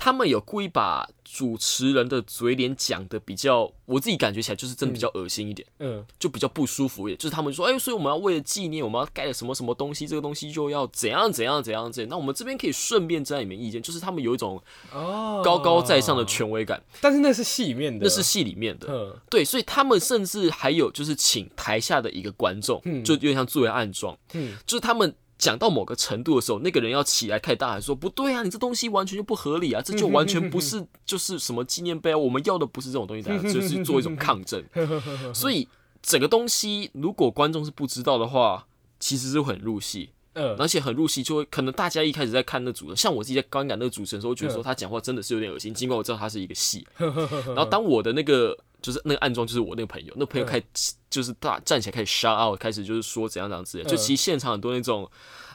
[0.04, 7.18] 他们有故意把主持人的嘴脸讲的比较，我自己感觉起来就是真的比较恶心一点，嗯，就比较不舒服一点。
[7.18, 12.10] 就是他们说，哎、所以我们要为了纪念，我们要盖了什么什么东西，这个东西就要怎样怎样怎样怎样。
[12.10, 14.62] 那我们这边可以顺便知道你们意见，就是他们有一种
[14.92, 18.88] 哦，高高在上的权威感，但是那是戏里面的，那是戏里面的。
[18.90, 34.64] 嗯对，所以他们甚至还有就是请台下的一个观众，就有点像作为暗装，嗯就是他们讲到某个程度的时候，那个人要起来开始大喊说：“不对啊，你这东西完全就不合理啊，这就完全不是就是什么纪念碑啊，我们要的不是这种东西，大 家就是做一种抗争。
[35.36, 35.68] ”所以
[36.02, 38.66] 整个东西如果观众是不知道的话，
[39.02, 40.12] 其实是很入戏。
[40.36, 46.88] 嗯而且很入戏，就会可能大家一开始在看那主持人，像我自己在观感那个主持人的时候，我觉得说他讲话真的是有点恶心，尽管我知道他是一个戏。
[46.98, 55.10] 然后当我的那个就是那个暗装，就是我那个朋友，那朋友开始就是大站起来开始 shout out，开始就是说怎样怎样之类的，就其实现场很多那种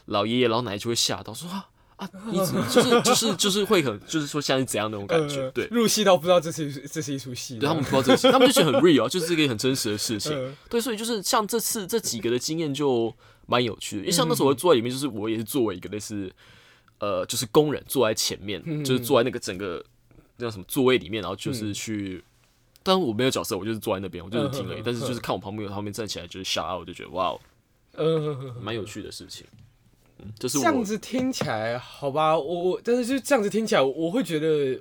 [0.06, 5.66] 老爷爷老奶奶就会吓到说啊啊，你怎么就是就是就是会很就是说像是怎样那种感觉，呃对。
[5.70, 10.32] 入戏到不知道这是这是一出戏，对他们不知道这个事，他们就觉得很 real，啊就是一个很真实的事情。
[10.32, 13.14] 嗯对，所以就是像这次这几个的经验就
[13.46, 16.32] 蛮有趣的，因为像那时候我坐在里面，就是我也是作为一个类似
[17.00, 19.84] 呃，就是工人坐在前面，就是坐在那个整个
[20.36, 22.24] 那叫什么座位里面，然后就是去。
[22.88, 24.82] 但是我没有角色，我就是坐在那边，我就是听而已。
[24.82, 27.40] 但是就是看我旁边有他们站起来就是 shout out，我就觉得哇哦，
[27.98, 29.46] 嗯，蛮有趣的事情。
[30.18, 34.80] 嗯，就是这样子听起来好吧，我我但是就这样子听起来，我会觉得，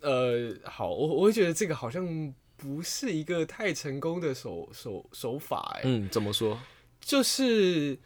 [0.00, 6.56] 呃，好，我我会觉得这个好像不是一个太成功的手手手法，哎，嗯怎么说？
[7.00, 7.98] 就是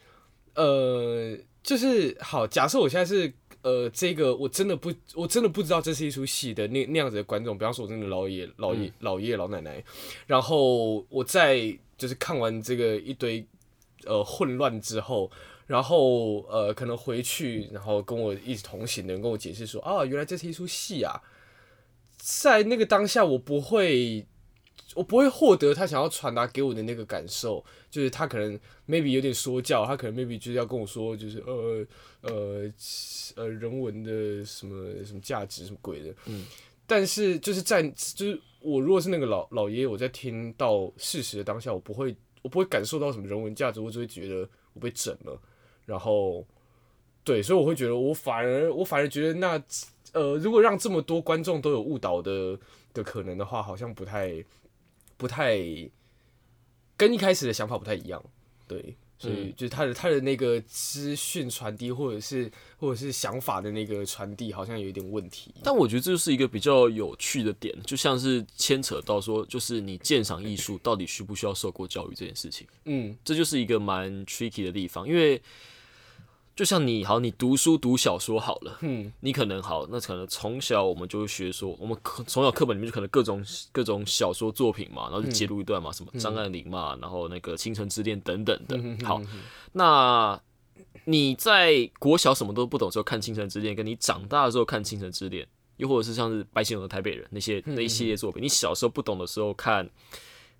[0.55, 3.31] 呃，就是好，假设我现在是
[3.65, 9.83] 呃，这个我真的不，我真的不知道这是一出戏的那那样子的观众，比方说我真的老爷老爷、老爷爷老奶奶，
[10.27, 13.43] 然后我在就是看完这个一堆
[14.05, 15.31] 呃混乱之后。
[15.67, 21.19] 然后呃，可能回去，然后跟我一起同行的人跟我解释说，啊，原来这是一出戏啊。
[22.17, 24.27] 在那个当下，我不会，
[24.95, 31.85] 我不会获得他想要传达给我的那个感受，就是他可能 maybe 有点说教，他可能 maybe 就是要跟我说，就是呃
[32.21, 32.71] 呃
[33.35, 36.45] 呃人文的什么什么价值什么鬼的，嗯，
[36.87, 45.37] 但是就是在就是我如果是那个老老爷爷，我在听到事实的当下，我不会我不会感受到什么人文价值，我只会觉得我被整了，
[45.85, 46.45] 然后
[47.23, 49.61] 对，所以我会觉得我反而我反而觉得那
[50.13, 52.57] 呃，如果让这么多观众都有误导的
[52.93, 54.41] 的可能的话，好像不太
[55.17, 55.57] 不太
[56.97, 58.23] 跟一开始的想法不太一样。
[58.67, 65.53] 对，所以就是他的他的那个资讯传递，或者是或者是想法的那个传递，好像有一点问题。
[65.63, 75.39] 但我觉得这就是一个比较有趣的点，就像是牵扯到说，就是你鉴赏艺术到底需不需要受过教育这件事情，嗯这就是一个蛮 tricky 的地方，因为
[76.55, 89.05] 就像你好，你读书读小说好了，嗯你可能好，那可能从小我们就会学说，我们从小课本里面就可能各种各种小说作品嘛，然后就揭露一段嘛，什么张爱玲嘛，然后那个倾城之恋等等的。
[89.05, 89.21] 好，
[89.73, 90.39] 那
[91.03, 99.89] 你在国小什么都不懂的时候看倾城之恋，跟你长大的时候看倾城之恋，又或者是像是白先勇的台北人那些那一系列作品，你小时候不懂的时候看。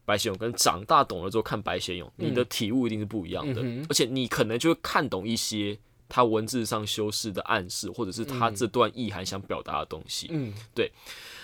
[0.05, 10.27] 白先勇跟长大懂了之后看白先勇，你的体悟一定是不一样的，而且你可能就会看懂一些他文字上修饰的暗示，或者是他这段意涵想表达的东西。
[10.29, 10.91] 嗯对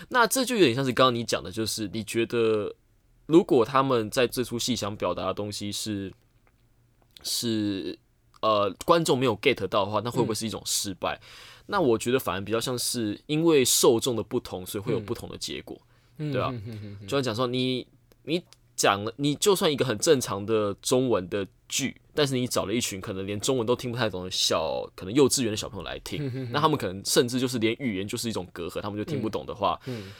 [0.09, 2.73] 那这就有点像是刚刚你讲的，就是你觉得
[3.25, 6.13] 如果他们在这出戏想表达的东西是
[7.23, 7.97] 是
[8.41, 11.19] 呃观众没有 get 到的话，那会不会是一种失败？
[11.67, 15.79] 那我觉得反而比较像是因为受众的不同，所以会有不同的结果。
[16.17, 17.87] 嗯，对啊嗯嗯嗯嗯就像讲说你
[18.23, 18.43] 你
[18.75, 30.11] 讲了，你就算一个很正常的中文的剧，但是你找了一群可能连中文都听不太懂的小，可能幼稚园的小朋友来听，那他们可能甚至就是连语言就是一种隔阂，他们就听不懂的话，嗯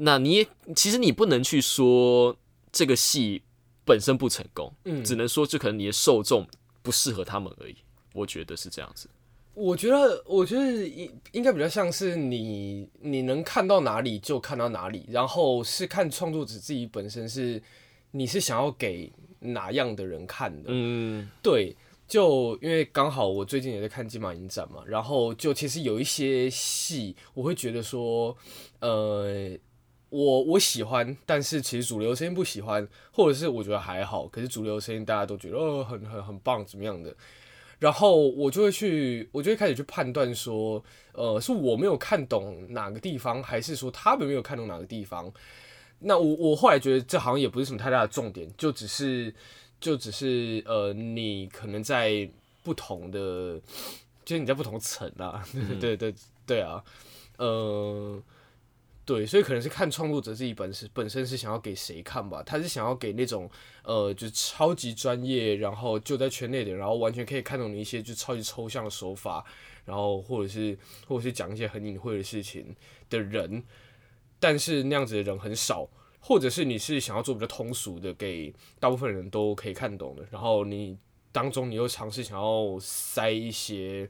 [0.00, 2.36] 那你也其实你不能去说
[2.70, 3.42] 这个戏
[3.84, 6.46] 本身不成功，嗯只能说就可能你的受众
[6.82, 7.74] 不适合他们而已。
[8.14, 9.08] 我觉得是这样子。
[9.58, 17.60] 我觉得，我觉得应应该比较像是你你能看到哪里就看到哪里，然后是看创作者自己本身是
[18.12, 20.68] 你是想要给哪样的人看的。
[20.68, 28.36] 嗯对，就因为刚好我最近也在看金马影展嘛，然后就其实有一些戏，我会觉得说，
[28.80, 29.50] 呃，
[30.08, 37.14] 我我喜欢，但是其实主流声音不喜欢，或者是我觉得还好，可是主流声音大家都觉得哦很很很棒怎么样的，
[37.78, 45.32] 然后我就会去，我就会开始去判断说，呃，是我没有看懂哪个地方，还是说他们没有看懂哪个地方？
[46.00, 49.34] 那我我后来觉得这好像也不是什么太大的重点，就只是
[49.80, 52.28] 就只是呃，你可能在
[52.62, 53.60] 不同的，
[54.24, 55.44] 就是你在不同层啊，
[55.80, 56.14] 对对
[56.46, 56.82] 对啊，
[57.38, 58.20] 呃。
[59.08, 63.50] 对，所以可能是看创作者自己本身本身是想要给谁看吧，他是想要给那种
[63.82, 69.42] 呃，就是超级专业，然后就在圈内的，然后完全可以看懂你一些就超级抽象的手法，
[69.86, 72.76] 然后或者是或者是讲一些很隐晦的事情
[73.08, 73.64] 的人，
[74.38, 75.88] 但是那样子的人很少，
[76.20, 80.98] 或者是你是想要做比较通俗的，给大部分人都可以看懂的，然后你
[81.32, 84.06] 当中你又尝试想要塞一些。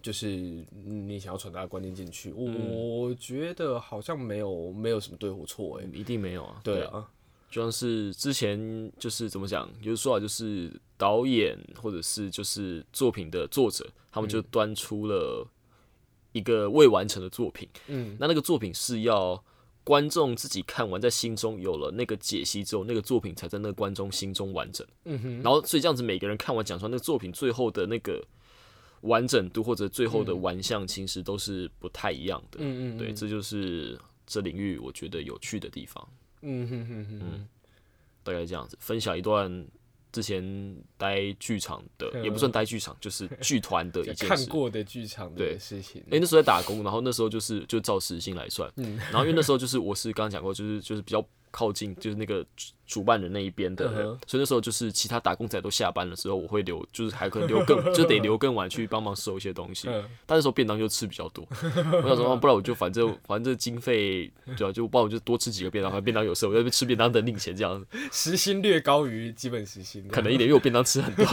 [0.00, 0.28] 就是
[0.84, 6.60] 你想要传达的观念进去，我觉得好像没有没有什么对或错哎、一定没有啊。
[6.62, 7.06] 对啊，
[7.50, 15.46] 就像是之前就是怎么讲，有说法就是导演或者是就是作品的作者，他们就端出了
[16.32, 17.68] 一个未完成的作品。
[17.88, 19.42] 嗯，那那个作品是要
[19.82, 24.86] 观众自己看完，在心中有了那个解析之后，那个作品才在那个观众心中完整。
[25.06, 28.22] 嗯哼，然后所以这样子，每个人看完讲出来那个作品最后的那个
[29.02, 32.58] 完整度或者最后的玩象，其实都是不太一样的。
[32.60, 36.08] 嗯嗯，对，这就是这领域我觉得有趣的地方。
[36.42, 37.48] 嗯哼哼哼哼，
[38.22, 39.66] 大概这样子，分享一段
[40.12, 44.26] 之前待剧场的，也不算待剧场，就是剧团的一件事。
[44.28, 45.54] 看过的剧场对。
[45.54, 48.96] 的事情，诶、那时候在打工，然后那时候就是就照时薪来算，嗯。
[48.96, 52.44] 然后因为那时候就是我是刚刚讲过，就是就是比较靠近就是那个
[52.88, 59.88] 主主办人那一边的人，嗯哼所以那时候就是其他打工仔都下班了之后，我会留，就是还可能留更， 就得留更晚去帮忙收一些东西。
[59.88, 61.46] 嗯但那时候便当就吃比较多，
[62.02, 67.86] 我想说，啊不然我就反正 反正经费对啊，就不然我就多吃几个便当，反正便当有事，我在那边吃便当等领钱这样子。
[68.10, 71.24] 时薪略高于基本时薪，可能一点，因为我便当吃很多，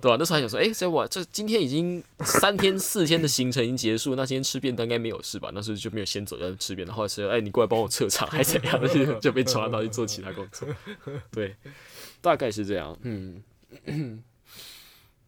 [0.00, 5.50] 对吧、那时候还想说，哎、所以我这今天已经三天四天的行程已经结束，那今天吃便当应该没有事吧？
[5.52, 6.96] 那时候就没有先走，在吃便当。
[6.96, 8.80] 后来是，哎、你过来帮我撤场，还怎样？
[8.88, 10.68] 就就被抓到去做其他工作。
[11.32, 11.56] 对，
[12.20, 12.98] 大概是这样。
[13.02, 13.42] 嗯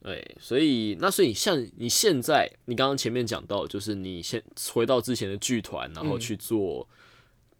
[0.02, 4.42] 对，所以那所以像你现在，你刚刚前面讲到，就是你先
[4.72, 6.86] 回到之前的剧团，然后去做，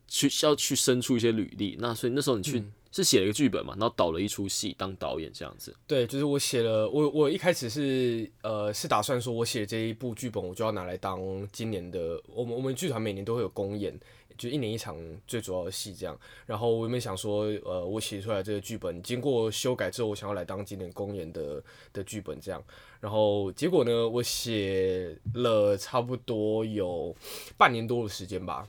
[0.06, 1.76] 去要去生出一些履历。
[1.80, 5.74] 那所以那时候你去、是写了一个剧本嘛，然后导了一出戏当导演这样子。
[5.87, 11.18] 对，就是我写了，我我一开始是呃是打算说，我写这一部剧本，我就要拿来当
[11.50, 13.98] 今年的，我们我们剧团每年都会有公演，
[14.36, 16.18] 就一年一场最主要的戏这样。
[16.46, 22.62] 然后我原本想说，呃，我写出来这个剧本经过修改之后，我想要来当今年公演的的剧本这样。
[23.00, 27.14] 然后结果呢，我写了差不多有
[27.56, 28.66] 半年多的时间吧。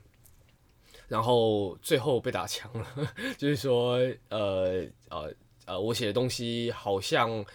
[1.07, 3.99] 然后最后被打枪了， 就是说，
[4.29, 5.31] 呃呃
[5.65, 7.45] 呃，我写的东西好像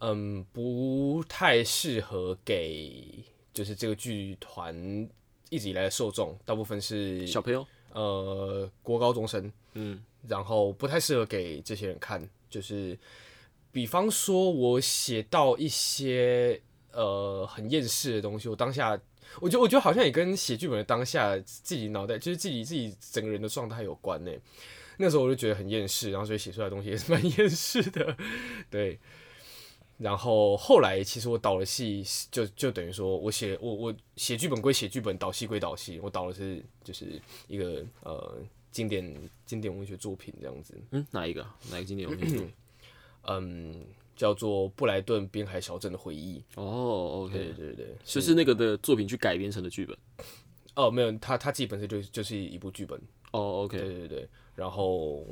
[0.00, 5.08] 嗯不太适合给就是这个剧团
[5.54, 12.98] 一直以来的受众，大部分是小朋友，呃国高中生，嗯，然后不太适合给这些人看，就是
[13.70, 16.60] 比方说我写到一些
[16.92, 19.00] 呃很厌世的东西，我当下。
[19.40, 24.30] 我觉得，我觉得好像也跟写剧本的当下自己脑袋，就是自己自己整个人的状态有关呢。
[24.98, 28.16] 那时候我就觉得很厌世，然后所以写出来的东西也是蛮 厌世的，
[28.70, 29.00] 对。
[29.98, 38.38] 然后后来其实我导了戏，就就等于说我写我我写剧本归写剧本，导戏归导戏，我导的是就是一个呃
[38.70, 39.14] 经典
[39.46, 40.74] 经典文学作品这样子。
[40.90, 41.46] 嗯，哪一个？
[41.70, 42.52] 哪一个经典文学作品？
[43.26, 43.84] 嗯。
[44.16, 46.40] 叫做布莱顿滨海小镇的回忆。
[46.54, 49.98] 哦，OK，对对对，就是那个的作品去改编成的剧本。
[50.76, 52.96] 哦，没有，他他自己本身就就是一部剧本。
[53.32, 55.26] 哦，OK，对对对，然后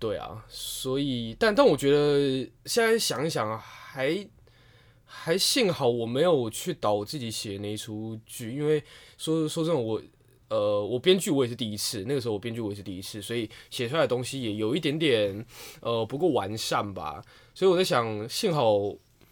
[0.00, 4.26] 对啊，所以但但我觉得现在想一想，还
[5.04, 8.82] 还幸好我没有去导我自己写那一出剧，因为
[9.18, 10.00] 说说真的，我
[10.48, 15.44] 呃我编剧我也是第一次，那个时候我编剧我也是第一次，所以写出来的东西也有一点点
[15.82, 17.22] 呃不够完善吧。
[17.54, 18.78] 所以我在想，幸好，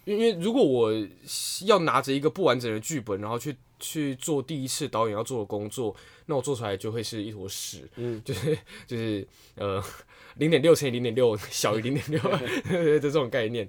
[0.05, 0.93] 因为如果我
[1.65, 9.83] 要拿着一个不完整的剧本，然后去去做第一次导演要做的工作，那我做出来就会是一坨屎，嗯，就是就是呃，
[10.39, 12.21] 零点六乘以零点六 小于零点六
[12.99, 13.69] 的这种概念，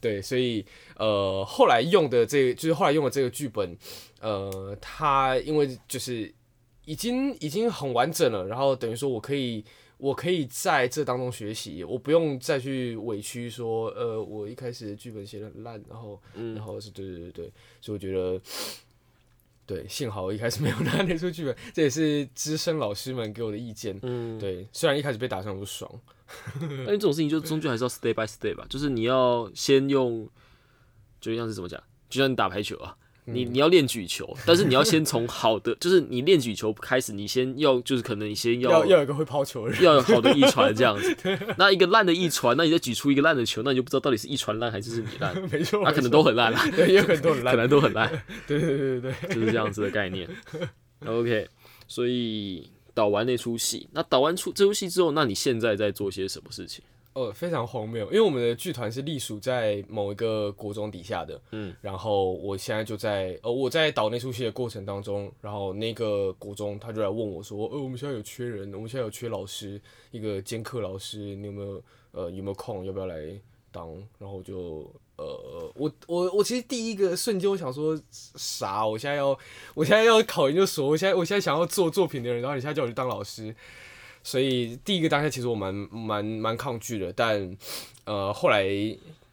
[0.00, 0.64] 对，所以
[0.96, 3.76] 呃，后来用的这个就是后来用的这个剧本，
[4.20, 6.32] 呃，它因为就是
[6.84, 9.64] 已经已经很完整了，然后等于说我可以。
[9.96, 18.38] 我可以在这当中学习，我不用再去委屈说，呃，我一开始剧本写的很烂，然后，然后是对对对对，所以我觉得，
[19.66, 25.90] 对，幸好我一开始没有 拿那出剧本，这也是资深老师们给我的意见，嗯，对，虽然一开始被打上不爽，
[26.60, 30.28] 但这种事情就终究还是要 stay by stay 吧，就是你要先用，
[31.20, 32.96] 就像是怎么讲，就像你打排球啊。
[33.26, 41.16] 你你要练举球， 但是你要先从好的，就是你练举球开始，你先要就是可能你先要要有一个会抛球的人，要有好的一传这样子。
[41.56, 45.34] 那一个烂的一传，那你再举出一个烂的球，那你就不知道到底是一传烂还是是你烂。
[45.50, 48.10] 没错，那可能都很烂啦，对，也很多很烂，可能都很烂。
[48.46, 50.28] 对对对对对，就是这样子的概念。
[51.06, 51.48] OK，
[51.88, 56.84] 所以导完那出戏，那导完出这出戏之后，那你现在在做些什么事情？
[57.14, 73.16] 呃，非常荒谬，因为我们的剧团是隶属在某一个国中底下的，嗯，然后我现在就在，呃，我在导那出戏的过程当中，然后那个国中他就来问我说，呃，我们现在有缺人，我们现在有缺老师，一个兼课老师，你有没有，呃，有没有空，要不要来
[73.70, 73.94] 当？
[74.18, 78.84] 然后我就，呃，我我我其实第一个瞬间我想说，啥？
[78.84, 79.38] 我现在要，
[79.74, 83.54] 我现在要考研究所，我现在我现在想要做作品的人，然后你现在叫我去当老师。
[84.24, 87.56] 所以第一个当下其实我蛮蛮蛮抗拒的，但
[88.04, 88.64] 呃后来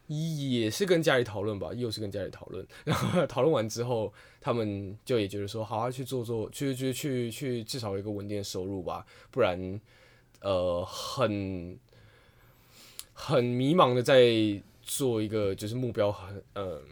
[0.06, 9.80] 也是跟家里讨论吧，又是跟家里讨论，然后讨论完之后，他们就也觉得说，好好去做做，去去去去，至少有一个稳定的收入吧，不然
[10.42, 11.78] 呃很
[13.14, 16.82] 很迷茫的在做一个就是目标很嗯，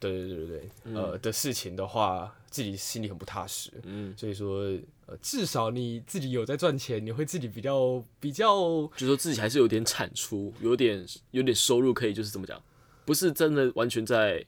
[0.00, 0.46] 对对对对
[0.84, 4.76] 对，呃的事情的话，自己心里很不踏实，嗯，所以说。
[5.20, 12.62] 至少你自己有在赚钱，你会自己比较比较，就说自己还是有点产出，有点有点收入，可以就是这么讲，
[13.04, 14.46] 不是真的完全在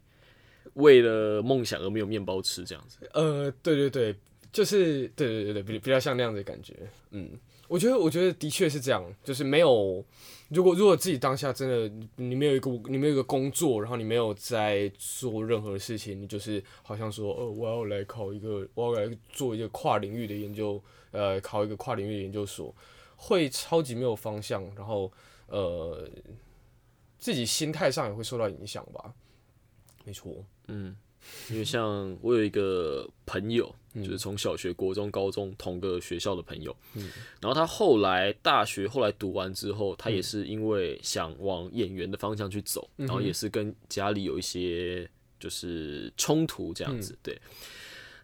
[0.74, 2.98] 为了梦想而没有面包吃这样子。
[3.12, 4.14] 呃，对对对，
[4.52, 6.76] 就是对对对对，比比较像那样的感觉，
[7.10, 7.28] 嗯。
[7.72, 10.04] 我觉得，我觉得的确是这样，就是没有，
[10.50, 20.78] 如果如果自己当下真的你没有一个你没有一个工作，然后你没有在做任何事情，你就是好像说，呃，我要来考一个，我要来做一个跨领域的研究，
[21.12, 22.74] 呃，考一个跨领域的研究所，
[23.16, 25.10] 会超级没有方向，然后
[25.46, 26.06] 呃，
[27.18, 29.14] 自己心态上也会受到影响吧。
[30.04, 30.94] 没错，嗯。
[31.48, 36.74] 因为像我有一个朋友，就是从小学、国中、高中同个学校的朋友，
[37.40, 47.18] 然后他后来大学后来读完之后，他也是因为想往演员的方向去走，然后也是跟家里有一些就是冲突这样子。
[47.22, 47.38] 对，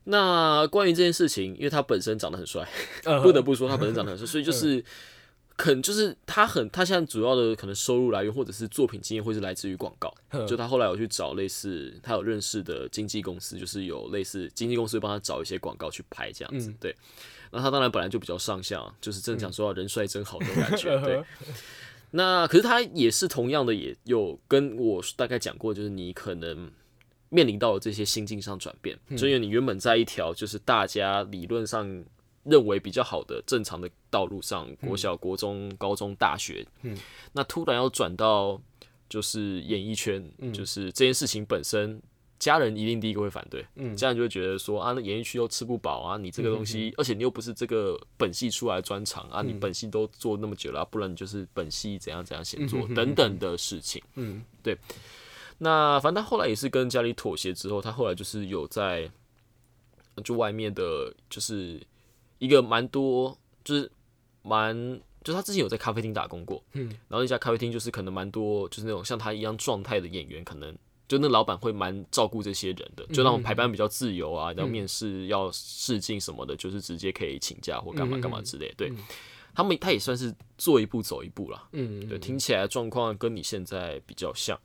[0.04, 2.68] 那关于这件事情，因为他本身长得很帅，
[3.22, 4.84] 不得不说他本身长得很帅，所以就是。
[5.58, 10.14] 可能就是他很，他现在主要的可能收入来源或者是作品经验会是来自于广告。
[10.46, 16.72] 就他后来有去找类似他有认识的经纪公司，就是有类似经纪公司帮他找一些广告去拍这样子。
[16.78, 16.94] 对，
[17.50, 20.96] 那他当然本来就比较上相，就是真的讲说人帅真好的感觉。
[21.02, 21.20] 对，
[22.12, 26.70] 那可是他也是同样的，也有跟我大概讲过，就是你可能
[27.30, 32.04] 面临到这些心境上转变，就因为你原本在一条就是大家理论上。
[32.48, 36.96] 认为比较好的正常的道路上，国小、国中、高中、大学，嗯，
[37.32, 38.60] 那突然要转到
[39.08, 40.52] 就是演艺圈，嗯。
[40.52, 42.00] 就是这件事情本身，
[42.38, 43.96] 家人一定第一个会反对，嗯。
[43.96, 54.02] 家人就会觉得说啊，那演艺区又吃不饱啊，你这个东西，而且你又不是这个本系出来的专长啊，你嗯本系都做那么久了啊、不然你就是本系怎样怎样写作嗯等等的事情。
[54.14, 54.44] 嗯。
[54.62, 54.76] 对。
[55.60, 59.10] 那反正他后来也是跟家里妥协之后，他后来就是有在
[60.22, 61.80] 就外面的，就是
[62.38, 63.90] 一个蛮多，就是
[64.42, 64.74] 蛮，
[65.22, 70.76] 就是他之前有在咖啡厅打工过，嗯，然后那家咖啡厅就是可能蛮多，就是那种像他一样状态的演员，可能
[71.06, 78.92] 就那老板会蛮照顾这些人的，就那种排班比较自由啊，然后面试要试镜什么的，就是直接可以请假或干嘛干嘛之类，对。
[79.54, 84.56] 他们他也算是做一步走一步啦，嗯，对，听起来状况跟你现在比较像，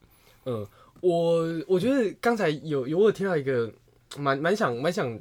[0.45, 0.63] 嗯，
[1.01, 3.73] 我我觉得刚才有有我有听到一个
[4.17, 5.19] 蛮蛮想蛮想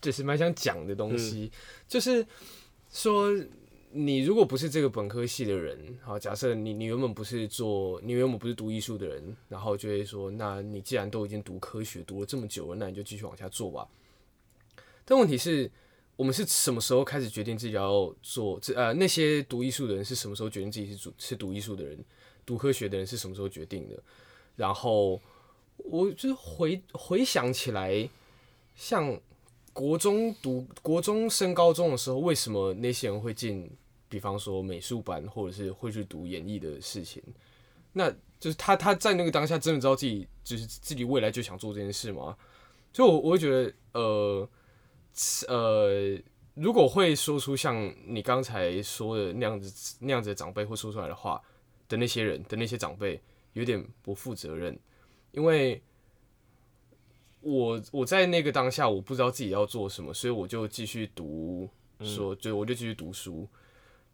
[0.00, 1.50] 就是蛮想讲的东西，
[1.88, 2.26] 就是
[2.90, 3.30] 说
[3.92, 13.88] 你如果不是这个本科系的人，好，假设你你原本不是做你原本不是读艺术的人，然后就会说，那你既然都已经读科学读了这么久了，那你就继续往下做吧。
[15.04, 15.70] 但问题是。
[16.16, 18.60] 我们是什么时候开始决定自己要做？
[18.60, 21.98] 这呃，那些读艺术的人是什么时候决定自己是读是读艺术的人？
[22.44, 23.98] 读科学的人是什么时候决定的？
[24.54, 25.18] 然后
[25.78, 28.06] 我就是回回想起来，
[28.74, 29.18] 像
[29.72, 33.70] 国中读国中升高中的时候，为什么那些人会进，
[34.08, 37.22] 比方说美术班，或者是会去读演艺的事情？
[37.92, 42.36] 那就是他他在那个当下真的知道自己就是自己未来就想做这件事吗？
[42.92, 44.48] 所以我我会觉得呃
[45.48, 46.18] 呃，
[46.54, 51.40] 如果会说出像你刚才说的那样子那样子的长辈会说出来的话
[51.88, 53.20] 的那些人的那些长辈。
[53.54, 54.78] 有点不负责任，
[55.32, 55.82] 因为
[57.40, 61.68] 我我在那个当下我不知道自己要做什么，所以我就继续读，
[62.02, 63.48] 说就我就继续读书。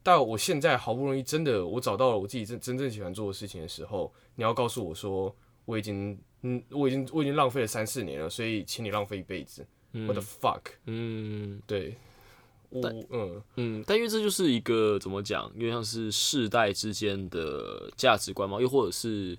[0.02, 9.66] 但我现在好不容易真的我找到了我自己真真正喜欢做的事情的时候，你要告诉我说我已经嗯我已经我已经浪费了三四年了，所以请你浪费一辈子。
[10.06, 11.60] 我的 fuck，嗯。
[11.66, 11.96] 对，
[12.68, 19.36] 我嗯嗯，但因为这就是一个怎么讲，因为像是世代之间的价值观嘛，又或者是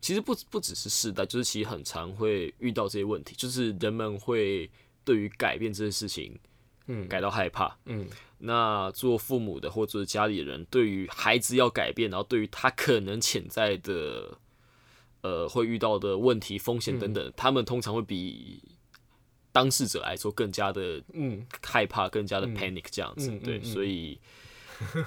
[0.00, 4.70] 其实不不只是世代，就是其实很常会遇到这些问题，就是人们会
[5.04, 6.38] 对于改变这件事情，
[6.86, 7.06] 嗯。
[7.08, 7.76] 感到害怕。
[7.84, 8.08] 嗯。
[8.38, 14.38] 那做父母的或者是家里人，对于孩子要改变，然后对于他可能潜在的
[15.20, 18.62] 呃会遇到的问题、风险等等，他们通常会比
[19.52, 21.46] 当事者来说更加的嗯。
[21.62, 24.18] 害怕，更加的 panic 这样子，对，所以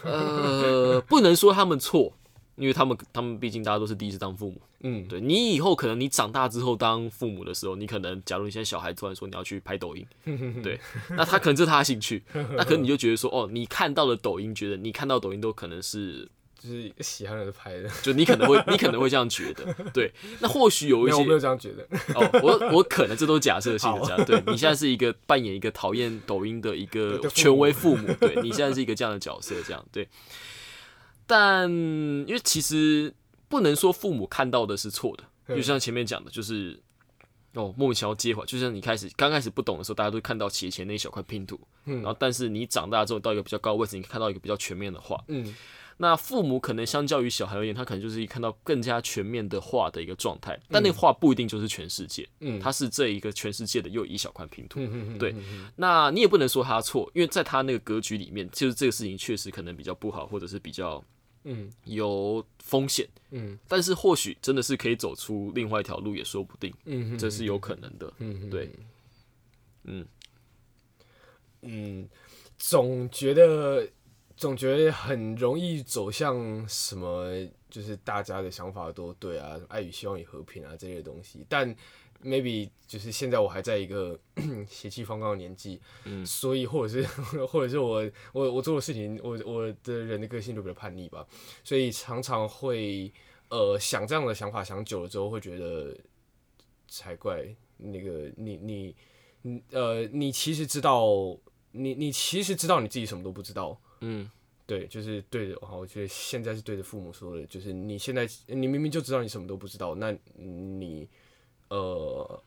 [0.04, 2.14] 呃，不能说他们错，
[2.56, 10.06] 因为他们他们毕竟大家都是第一次当父母，嗯对你以后可能你长大之后当父母的时候，你可能假如你现在小孩突然说你要去拍抖音，
[10.62, 10.80] 对，
[11.10, 16.30] 那他可能这是他的兴趣，那可能你就觉得说哦，你看到了抖音，觉得你看到抖音都可能是。
[16.64, 20.10] 就是喜欢的拍的，就你可能会，你可能会这样觉得，对。
[20.40, 21.86] 那或许有一些没有我没有这样觉得，
[22.16, 30.08] 哦，我我可能这都是假设性的这样，对你现在是一个扮演一个讨厌抖音的一个权威父母， 对你现在是一个这样的角色，这样对。
[31.26, 33.14] 但因为其实
[33.48, 36.83] 不能说父母看到的是错的，就像前面讲的，就是
[37.54, 41.98] 哦莫名其妙接回来，就像你开始刚开始不懂的时候，大家都看到斜前那一小块拼图，嗯。
[41.98, 45.54] 然后但是你长大之后到一个比较高的位置，你看到一个比较全面的画，嗯。
[45.98, 52.60] 那父母可能相较于小孩而言，他可能就是一看到更加全面的画的一个状态，但那个画不一定就是全世界，嗯。
[52.60, 54.80] 它是这一个全世界的又一小块拼图。
[55.20, 55.36] 对
[55.76, 61.02] 那你也不能说他错，因为在他那个格局里面，就是这个事情确实可能比较不好，或者是比较
[61.44, 61.72] 嗯。
[61.86, 63.58] 有风险，嗯。
[63.68, 68.14] 但是或许真的是可以走出另外一条路，也说不定，嗯，这是有可能的。
[68.20, 68.70] 嗯对，
[69.84, 70.06] 嗯。
[71.62, 72.10] 嗯，
[72.58, 73.88] 总觉得
[74.36, 77.32] 总觉得很容易走向什么，
[77.70, 81.46] 就是大家的想法都对啊，爱与希望与和平啊这些东西。
[81.48, 81.74] 但
[82.24, 84.20] maybe 就是现在我还在一个
[84.68, 87.04] 血气方刚的年纪，嗯所以或者是
[87.46, 91.26] 或者是我我我做的事情，我我的人的个性就比较叛逆吧，
[91.64, 93.12] 所以常常会
[93.50, 95.96] 呃想这样的想法想久了之后，会觉得
[96.88, 97.44] 才怪。
[97.78, 98.96] 那个你你
[99.42, 101.06] 你呃，你其实知道，
[101.72, 103.78] 你你其实知道你自己什么都不知道。
[104.02, 104.30] 嗯
[104.66, 105.60] 对，就是对的。
[105.62, 111.10] 好，我觉得现在是对着父母说的，就是你现在你明明就知道你什么都不知道，那你
[111.76, 112.44] 呃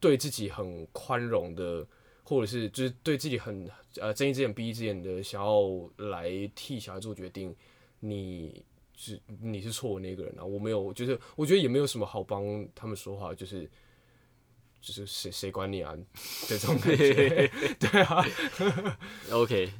[0.00, 1.86] 对自己很宽容的，
[2.22, 3.68] 或者是就是对自己很
[4.00, 7.54] 呃睁一只眼闭一只眼的，想要来替小孩做决定，
[8.00, 8.62] 你
[8.94, 10.44] 是你是错的那个人啊。
[10.44, 13.68] 我没有，就是我觉得也没有什么好帮他们说话，就是
[14.80, 15.96] 就是谁谁管你啊？
[16.46, 17.50] 这种感觉，
[17.80, 18.24] 对啊，
[19.32, 19.72] OK，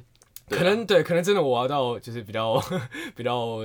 [0.49, 2.61] 可能对，可能真的我要到就是比较
[3.15, 3.59] 比较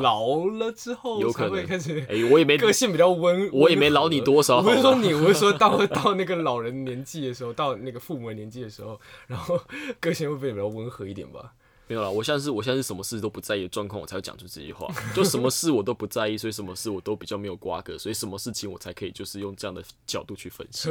[0.00, 9.60] 老了之后，有可能开始哎、我也没个性比较温，我也没老你多少我不是说你，我是说到 到那个老人年纪的时候，到那个父母的年纪的时候，然后
[10.00, 11.52] 个性会变得比较温和一点吧。
[11.90, 14.86] 没有啦，我现在是我现在是什么事都不在意的状况，我才会讲出这句话。
[15.14, 20.90] 就什么事我都不在意， 所以什么事我都比较没有瓜葛，所以什么事情我才可以就是用这样的角度去分析。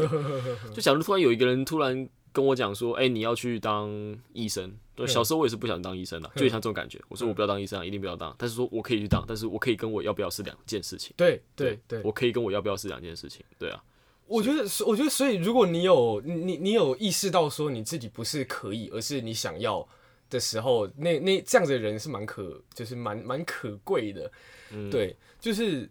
[0.74, 3.90] 就假如突然有一个人突然跟我讲说，哎、你要去当
[4.32, 4.72] 医生。
[4.96, 7.00] 对，小时候我也是不想当医生的，就像这种感觉。
[7.08, 8.34] 我说我不要当医生啊，一定不要当。
[8.38, 11.14] 但是说我可以去当，但是我可以跟我要不要是两件事情。
[11.18, 13.44] 对对对，我可以跟我要不要是两件事情。
[13.60, 13.84] 对啊，
[14.28, 19.88] 我觉得，我觉得，所以如果你有你你你有意识到说你自己不是可以，而是你想要
[20.30, 24.32] 的时候，那那这样子的人是蛮可，就是蛮蛮可贵的。
[24.72, 25.88] 嗯对，就是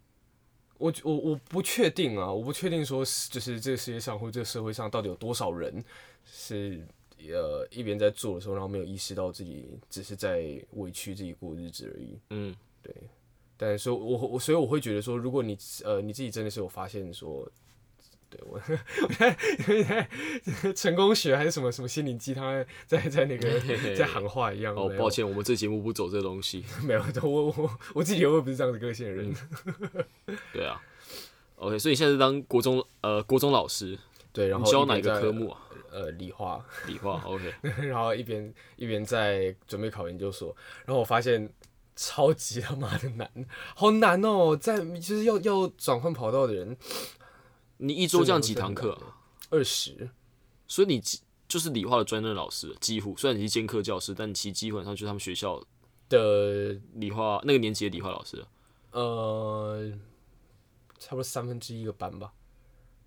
[0.78, 5.84] 我我我不确定啊，我不确定说是就是这个世界上或这个社会上到底有多少人
[6.30, 6.86] 是
[7.32, 12.18] 呃一边在做的时候，然后没有意识到自己只是在委屈自己过日子而已。
[12.30, 12.94] 嗯，对
[13.56, 17.50] 但是说我我所以我会觉得说，如果你呃你自己真的是有发现说，
[18.28, 19.36] 对我我在
[20.62, 23.58] 在成功学还是什么什么心灵鸡汤在在那个
[23.96, 24.74] 在喊话一样。
[24.76, 26.64] 哦，抱，歉，我们这节目不走这东西。
[26.84, 29.34] 没有，我我我自己又不是这样子个性的人。
[30.52, 30.82] 对啊
[31.56, 33.98] ，OK，所以你现在是当国中呃国中老师，
[34.32, 35.62] 对，然后教哪个科目啊？
[35.96, 37.50] 呃，理化， 理化，OK，
[37.88, 41.50] 然后一边一边在准备考研究所，然后我发现
[41.94, 43.30] 超级他妈的难，
[43.74, 46.76] 好难哦，在就是要要转换跑道的人
[47.78, 49.16] 你一周这样几堂课啊？
[49.48, 50.10] 二十。
[50.68, 55.62] 所以你几就是理化的专任老师，几乎虽然你是兼课教师，但你其实基本上就是他们学校
[56.08, 58.44] 的理化那个年级的理化老师，
[58.90, 59.92] 呃，
[60.98, 62.32] 差不多三分之一个班吧，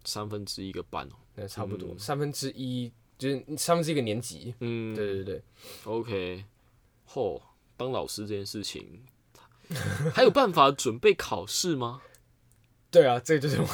[0.06, 1.16] 三分之一个班哦。
[1.40, 4.54] 那差不多、三分之一，就是三分之一个年级。
[4.60, 4.96] 嗯。
[4.96, 5.42] 对对对
[5.86, 6.46] ，，OK，
[7.08, 7.42] 嚯，
[7.78, 9.04] 当老师这件事情，
[10.14, 12.02] 还有办法准备考试吗？
[12.92, 13.68] 对啊，这个就是我，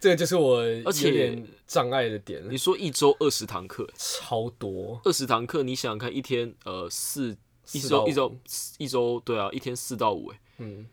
[0.00, 7.36] 这个就是我而且有点障碍的点，你说一周二十堂课，超多，二十堂课，你想想看，一天呃四
[7.72, 8.36] 一周一周
[8.78, 10.84] 一周对啊，一天四到五哎，嗯，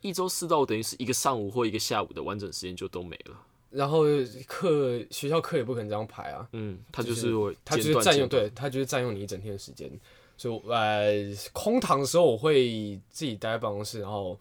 [0.00, 3.46] 一周四到五等于是一个上午或一个下午的完整时间就都没了。
[3.70, 4.02] 然后
[4.46, 9.90] 课学校课也不可能这样排啊，嗯，他就就是会他就是占用，对他就是占用你一整天的时间。
[10.36, 11.12] 所以呃，
[11.52, 14.38] 空堂的时候我会自己待在办公室，然后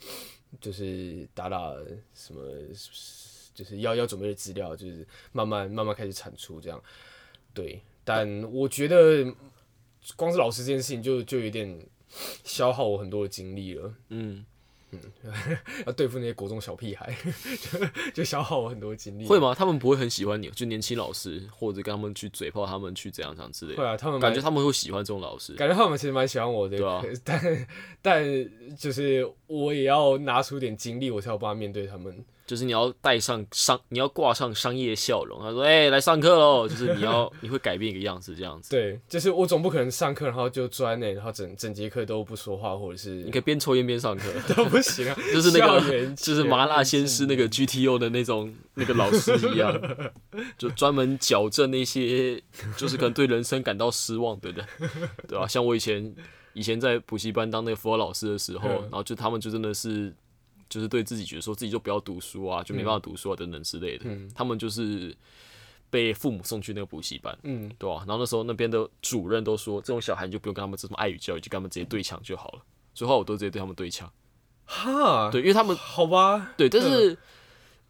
[0.61, 1.73] 就是打打
[2.13, 2.41] 什么，
[3.53, 6.81] 就是要要准备的资料，就是慢慢慢慢开始产出这样。
[7.53, 9.25] 对，但我觉得
[10.15, 11.85] 光是老师这件事情就就有点
[12.45, 13.93] 消耗我很多的精力了。
[14.07, 14.45] 嗯，
[15.85, 17.15] 要对付那些国中小屁孩，
[17.61, 17.79] 就
[18.15, 19.25] 就消耗我很多精力。
[19.25, 19.53] 会吗？
[19.53, 23.81] 他们不会很喜欢你，就年轻老师，或者跟他们去嘴炮，他们去怎样怎样之类的。
[23.81, 25.53] 会啊，他们感觉他们会喜欢这种老师。
[25.53, 27.67] 感觉他们其实蛮喜欢我的，对啊 但
[28.01, 32.25] 但就是我也要拿出点精力，我才有办法面对他们。
[32.49, 35.39] 就是你要带上商，你要挂上商业笑容。
[35.39, 38.71] 他说：“哎、来上课喽！” 就是你要，你会改变一个样子，这样子。
[38.71, 44.23] 对，就是我总不可能上课然后就坐在那，然后整整节课都不说话，或者是你可以边抽烟边上课，
[44.55, 49.79] 都不行啊， 就是那个，就是麻辣鲜师那个 GTO 的那种那个老师一样，
[50.57, 52.41] 就专门矫正那些
[52.75, 54.65] 就是可能对人生感到失望的人，
[55.27, 56.11] 对吧、像我以前
[56.53, 60.11] 以前在补习班当那个辅导老师的时候，嗯然后就他们就真的是
[60.69, 64.05] 就是对自己觉得说自己就不要读书啊，就没办法读书啊等等之类的，
[64.35, 65.15] 他们就是
[65.89, 67.37] 被父母送去那个补习班。
[67.43, 72.61] 嗯，对吧、然后那时候那边的主任都说，这种小孩你就不用跟他们这种爱语教育，就跟他们直接对枪就好了。
[72.93, 74.11] 所以后来我都直接对他们对枪，
[74.65, 77.17] 哈，对，因为他们好吧，对，但是，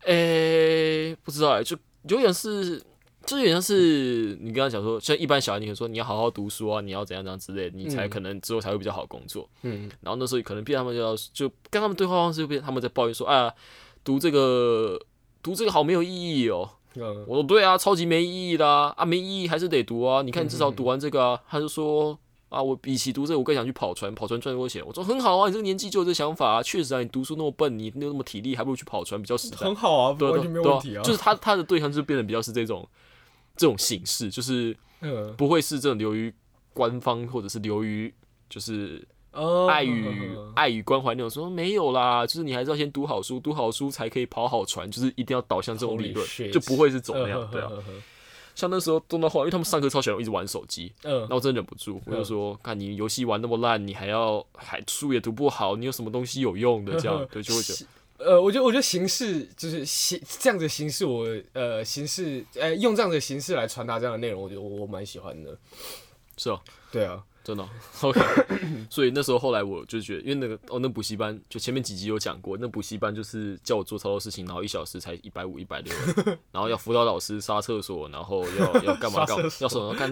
[0.06, 1.78] 诶、不知道哎、就
[2.08, 2.82] 有点是，
[3.30, 9.48] 就有点像是你跟他讲说，像一般小孩，你可能说你要好好读书啊，你要怎样怎样之类的，你才可能之后才会比较好工作。
[9.62, 13.54] 嗯，然后那时候可能变他们就要就跟他们对话方式就变他们在抱怨说，啊，
[14.04, 15.00] 读这个
[15.44, 16.68] 读这个好没有意义哦。
[16.96, 20.24] 嗯，我说对啊，超级没意义的啊，啊没意义还是得读啊。
[20.24, 21.40] 你看你至少读完这个啊。
[21.48, 22.18] 他就说
[22.50, 24.84] 啊，我比起读这个，我更想去跑船，跑船赚多钱。
[24.84, 26.64] 我说很好啊，你这个年纪就有这想法啊。
[26.64, 29.58] 确实啊，你读书那么笨，你那么体力，还不如去跑船比较实在。
[29.58, 32.88] 很好啊，对对啊问题啊，就是他他的对象就变得比较是这种
[33.60, 36.34] 这种形式，就是嗯，不会是这种流于
[36.74, 38.12] 官方或者是流于
[38.50, 40.08] 就是哦，爱与
[40.56, 41.30] 爱与关怀那种。
[41.30, 47.42] 说没有啦，就是你还是要先读好书，读好书才可以跑好船，就是一定要导向这种理论就不会是走那样。
[47.42, 47.70] 嗯对啊，
[48.56, 57.00] 像那时候动到后来，因为他们上课超喜欢一直玩手机，嗯那我真的忍不住，我就说：看你游戏玩那么烂，你还要还书也读不好，你有什么东西有用的？
[57.00, 57.90] 这样对，就会觉得
[58.20, 65.58] 呃，我觉得我觉得形式就是形这样子的形式我，呃形式呃用这样的形式来传达这样的内容，我觉得我我蛮喜欢的。
[66.38, 66.60] 是哦，
[66.92, 67.70] 对啊，真的哦
[68.02, 68.20] OK。
[68.90, 75.94] 所以那时候后来我就觉得，因为那个哦，那补习班就前面几集有讲过，那补习班就是叫我做超多事情，然后一小时才一百五、一百六，
[76.52, 80.10] 然后要辅导老师杀厕所，然后要要干嘛 干嘛，要什么干。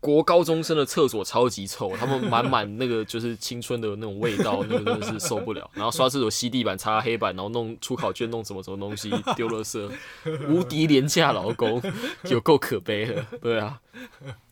[0.00, 5.68] 国高中生的厕所超级臭，他们满满那个就是青春的那种味道，那个真的是受不了。
[5.74, 9.90] 然后刷厕所吸地板、擦黑板，然后弄出考卷、弄什么什么东西丢垃圾，
[10.48, 11.82] 无敌廉价劳工，
[12.24, 13.78] 有够可悲的，对啊。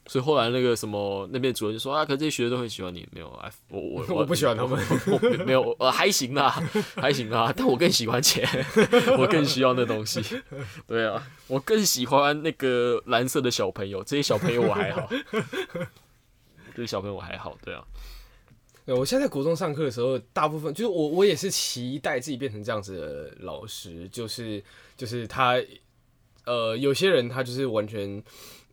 [0.08, 6.48] 所以后来那个什么那边主任就说啊，可是这些学生都很喜欢你，没有啊，我我 我不喜欢他们，我没有呃还行啦，
[6.96, 8.48] 还行啦，但我更喜欢钱，
[9.18, 10.22] 我更需要那东西，
[10.86, 15.10] 对啊，我更喜欢那个蓝色的小朋友，这些小朋友我还好，
[16.74, 17.84] 这些小朋友我还好，对啊，
[18.86, 24.64] 对，我现在在国中上课的时候，大部分就是我我也是期待自己变成这样子的老师，就是
[24.96, 25.62] 就是他
[26.46, 28.22] 呃有些人他就是完全。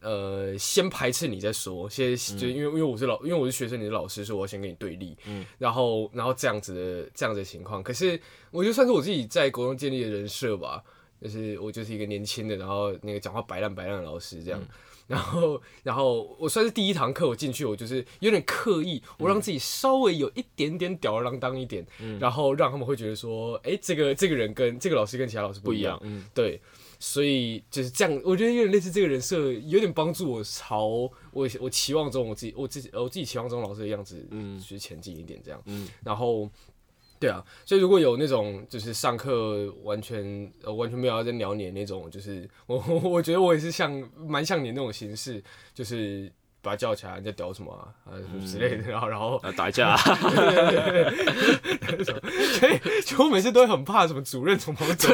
[0.06, 8.20] 呃，先排斥你再说，先就因为因为我是老，因为我是学生，你是老师，所以我先跟你对立，嗯，然后然后这样子的这样子的情况，可是
[8.52, 10.84] 我觉得算是我自己在国中建立的人设吧，
[11.20, 14.62] 就是我就是一个年轻的，然后那个讲话白烂白烂的老师这样，
[15.08, 21.86] 然后然后我算是第一堂课我进去，我就是有点刻意，我让自己稍微有一点点吊儿郎当一点，
[22.20, 26.62] 然后让他们会觉得说，哎，这个这个人跟这个老师跟其他老师不一样，嗯，对。
[26.98, 30.86] 所以就是这样，我觉得有点类似这个人设，有点帮助我朝
[31.34, 36.50] 我我期望中我自己我自己我自己期望中老师的样子，嗯，去前进一点这样，嗯，然后
[37.20, 45.44] 对啊，所以如果有那种就是上课完全呃完全没有在聊你那种，就是 我我觉得我也是像蛮像你那种形式，
[45.74, 46.32] 就是。
[46.66, 47.94] 把他叫起来，你在屌什么啊？
[48.06, 50.18] 啊，什么之类的，然后然后打架，所
[52.68, 55.10] 以就我每次都会很怕什么主任从旁边走，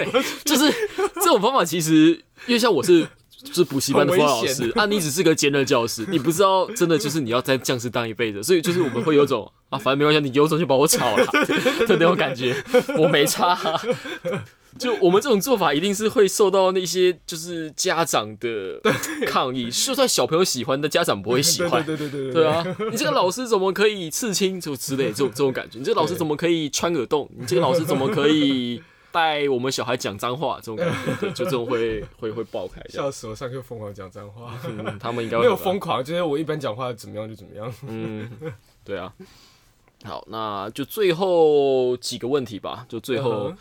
[0.45, 0.71] 就是
[1.15, 2.11] 这种方法其实，
[2.47, 3.05] 因为像我是
[3.51, 11.25] 是补习班的辅导老师啊，你只是个兼任教师，你不知道真的就是你要在教室当一辈子，所以就是我们会有种啊，反正没关系，你有种就把我炒了
[11.87, 12.55] 就那种感觉，
[12.99, 13.57] 我没差。
[14.79, 18.79] 就我们这种做法，一定是会受到那些就是家长的
[19.27, 19.69] 抗议。
[19.69, 21.83] 就算小朋友喜欢，的家长不会喜欢。
[21.85, 22.65] 对对对对对啊！
[22.89, 24.59] 你这个老师怎么可以刺青？
[24.61, 25.77] 就之类这种这种感觉。
[25.77, 27.29] 你这个老师怎么可以穿耳洞？
[27.37, 30.55] 你这个老师怎么可以带我们小孩讲脏话？
[30.63, 32.81] 这种感觉，就这种会会会爆开。
[32.89, 33.35] 笑死我！
[33.35, 34.57] 上课疯狂讲脏话，
[34.97, 37.71] 他们应该没有疯狂，就是我一般讲话怎么样就怎么样。
[37.87, 38.29] 嗯，
[38.85, 39.13] 对啊。
[40.03, 42.85] 好，那就最后几个问题吧。
[42.89, 43.53] 就最后。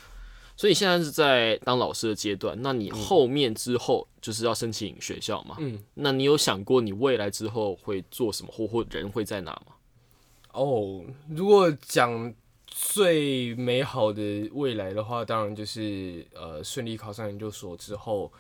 [0.57, 5.57] 所以现在是在当老师的阶段，那你后面之后就是要申请学校嘛？
[5.59, 9.73] 嗯，那你有想过你未来之后会做什么，或或人会在哪吗？
[10.53, 12.35] 哦，如果讲
[12.67, 18.31] 最美好的未来的话，当然就是呃顺利考上研究所之后，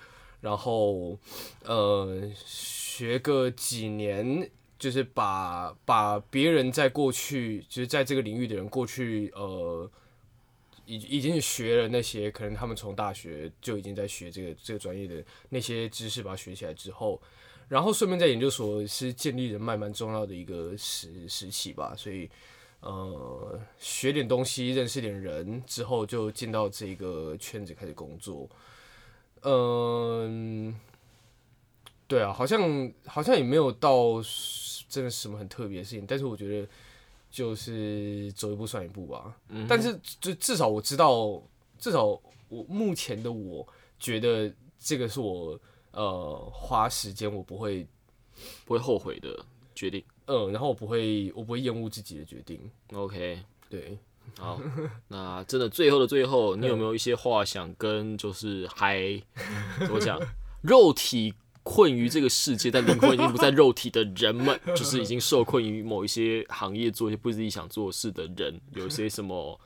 [0.43, 1.17] 然后
[1.65, 9.89] 呃学个几年，就是把把别人在过去就是在这个领域的人过去呃。
[10.87, 17.23] 已已经学了那些，可能他们从大学就已经在学这个这个专业的那些知识，把它学起来之后，
[17.69, 22.29] 然后顺便在研究所是建立人脉蛮重要的一个时时期吧，所以
[22.81, 28.51] 呃学点东西，认识点人之后，就进到这个圈子开始工作。
[29.43, 30.75] 嗯，
[32.11, 34.21] 对啊，好像好像也没有到
[34.89, 36.69] 真的什么很特别的事情，但是我觉得。
[37.33, 41.41] 就是走一步算一步吧，嗯但是就至少我知道，
[41.79, 42.07] 至少
[42.49, 43.65] 我目前的我
[44.01, 45.57] 觉得这个是我
[45.93, 47.87] 呃花时间我不会
[48.65, 49.47] 不会后悔的
[49.77, 52.69] 决定，嗯，然后我不会我不会厌恶自己的决定。
[52.93, 53.39] OK，
[53.69, 53.97] 对，
[54.37, 54.61] 好，
[55.07, 59.01] 那真的最后的最后，你有没有一些话想跟就是还
[59.79, 60.19] 怎么讲
[60.63, 61.33] 肉体？
[61.63, 69.61] 困于这个世界，但灵魂已经不在肉体的人们， 就是已经受困于某一些行业，做一些不自己想做事的人，有些什么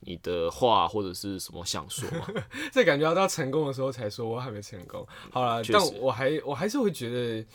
[0.00, 2.26] 你的话或者是什么想说吗？
[2.70, 5.06] 这感觉要到成功的时候才说，我还没成功。
[5.30, 7.46] 好了，但我还我还是会觉得，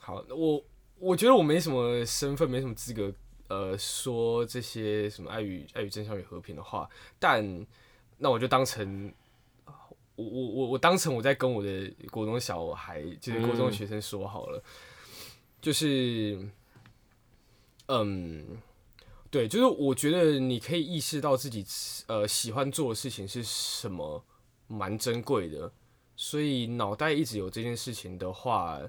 [0.00, 0.64] 好，我
[0.98, 3.12] 我觉得我没什么身份，没什么资格，
[3.48, 6.88] 呃，说这些什么爱与爱与真相与和平的话。
[7.20, 7.64] 但
[8.18, 9.12] 那我就当成。
[10.22, 14.62] 我我我我当成我在跟我的国中小孩，就是国中学生说好了，
[15.60, 16.48] 就是，
[17.86, 18.58] 嗯，
[19.30, 21.64] 对，就是我觉得你可以意识到自己
[22.06, 24.24] 呃喜欢做的事情是什么，
[24.66, 25.72] 蛮珍贵的。
[26.16, 28.80] 所以脑袋一直有这件事情的话，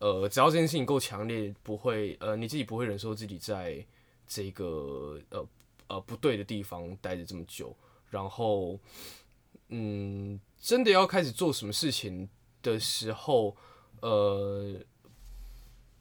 [0.00, 3.84] 呃，只要这件事情够强烈，不会呃你自己不会忍受自己在
[4.26, 5.46] 这个呃
[5.86, 7.74] 呃不对的地方待着这么久。
[8.10, 8.78] 然后
[9.68, 12.28] 嗯，真的要开始做什么事情
[12.62, 13.56] 的时候，
[14.00, 14.80] 呃。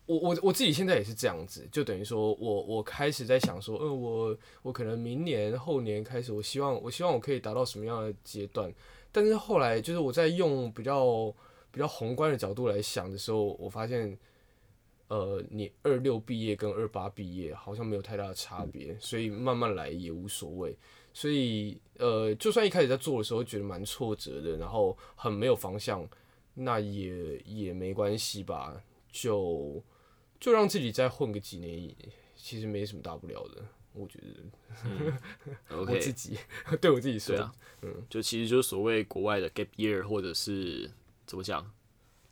[0.06, 8.72] 我我我自己现在也是这样子，就等于说我我开始在想说，嗯，我我可能明年后年开始，我希望我希望我可以达到什么样的阶段，
[9.14, 11.34] 但是后来就是我在用比较
[11.72, 14.16] 比较宏观的角度来想的时候，我发现，
[15.08, 20.78] 呃，你二六毕业跟二八毕业好像没有太大的差别，所以慢慢来也无所谓，
[21.14, 26.06] 所以呃，就算一开始在做的时候觉得蛮挫折的，然后很没有方向，
[26.56, 29.82] 那也也没关系吧，就。
[30.40, 31.96] 就让自己再混个几年，
[32.36, 34.44] 其实没什么大不了的，我觉得。
[35.80, 36.38] 我自己
[36.82, 40.92] 对我自己说，啊嗯，就其实就是所谓国外的 gap year，或者是
[41.26, 41.72] 怎么讲，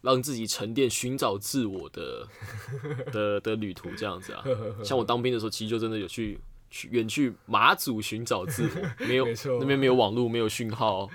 [0.01, 2.27] 让自己沉淀、寻找自我的
[3.13, 4.43] 的的旅途这样子啊。
[4.83, 6.37] 像我当兵的时候，其实就真的有去。
[6.71, 8.63] 去远去马祖寻找自
[8.99, 9.27] 我，没有
[9.59, 11.07] 那边没有网络，没有讯号，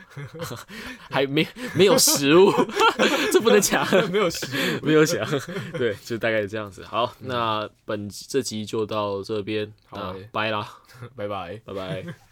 [1.11, 1.45] 还没
[1.75, 2.53] 没有食物，
[3.33, 4.47] 这不能讲， 没有食
[4.83, 5.27] 物，没有讲，
[5.73, 6.85] 对，就大概是这样子。
[6.85, 10.69] 好，那本这集就到这边，好，拜啦，
[11.17, 12.26] 拜拜，拜拜。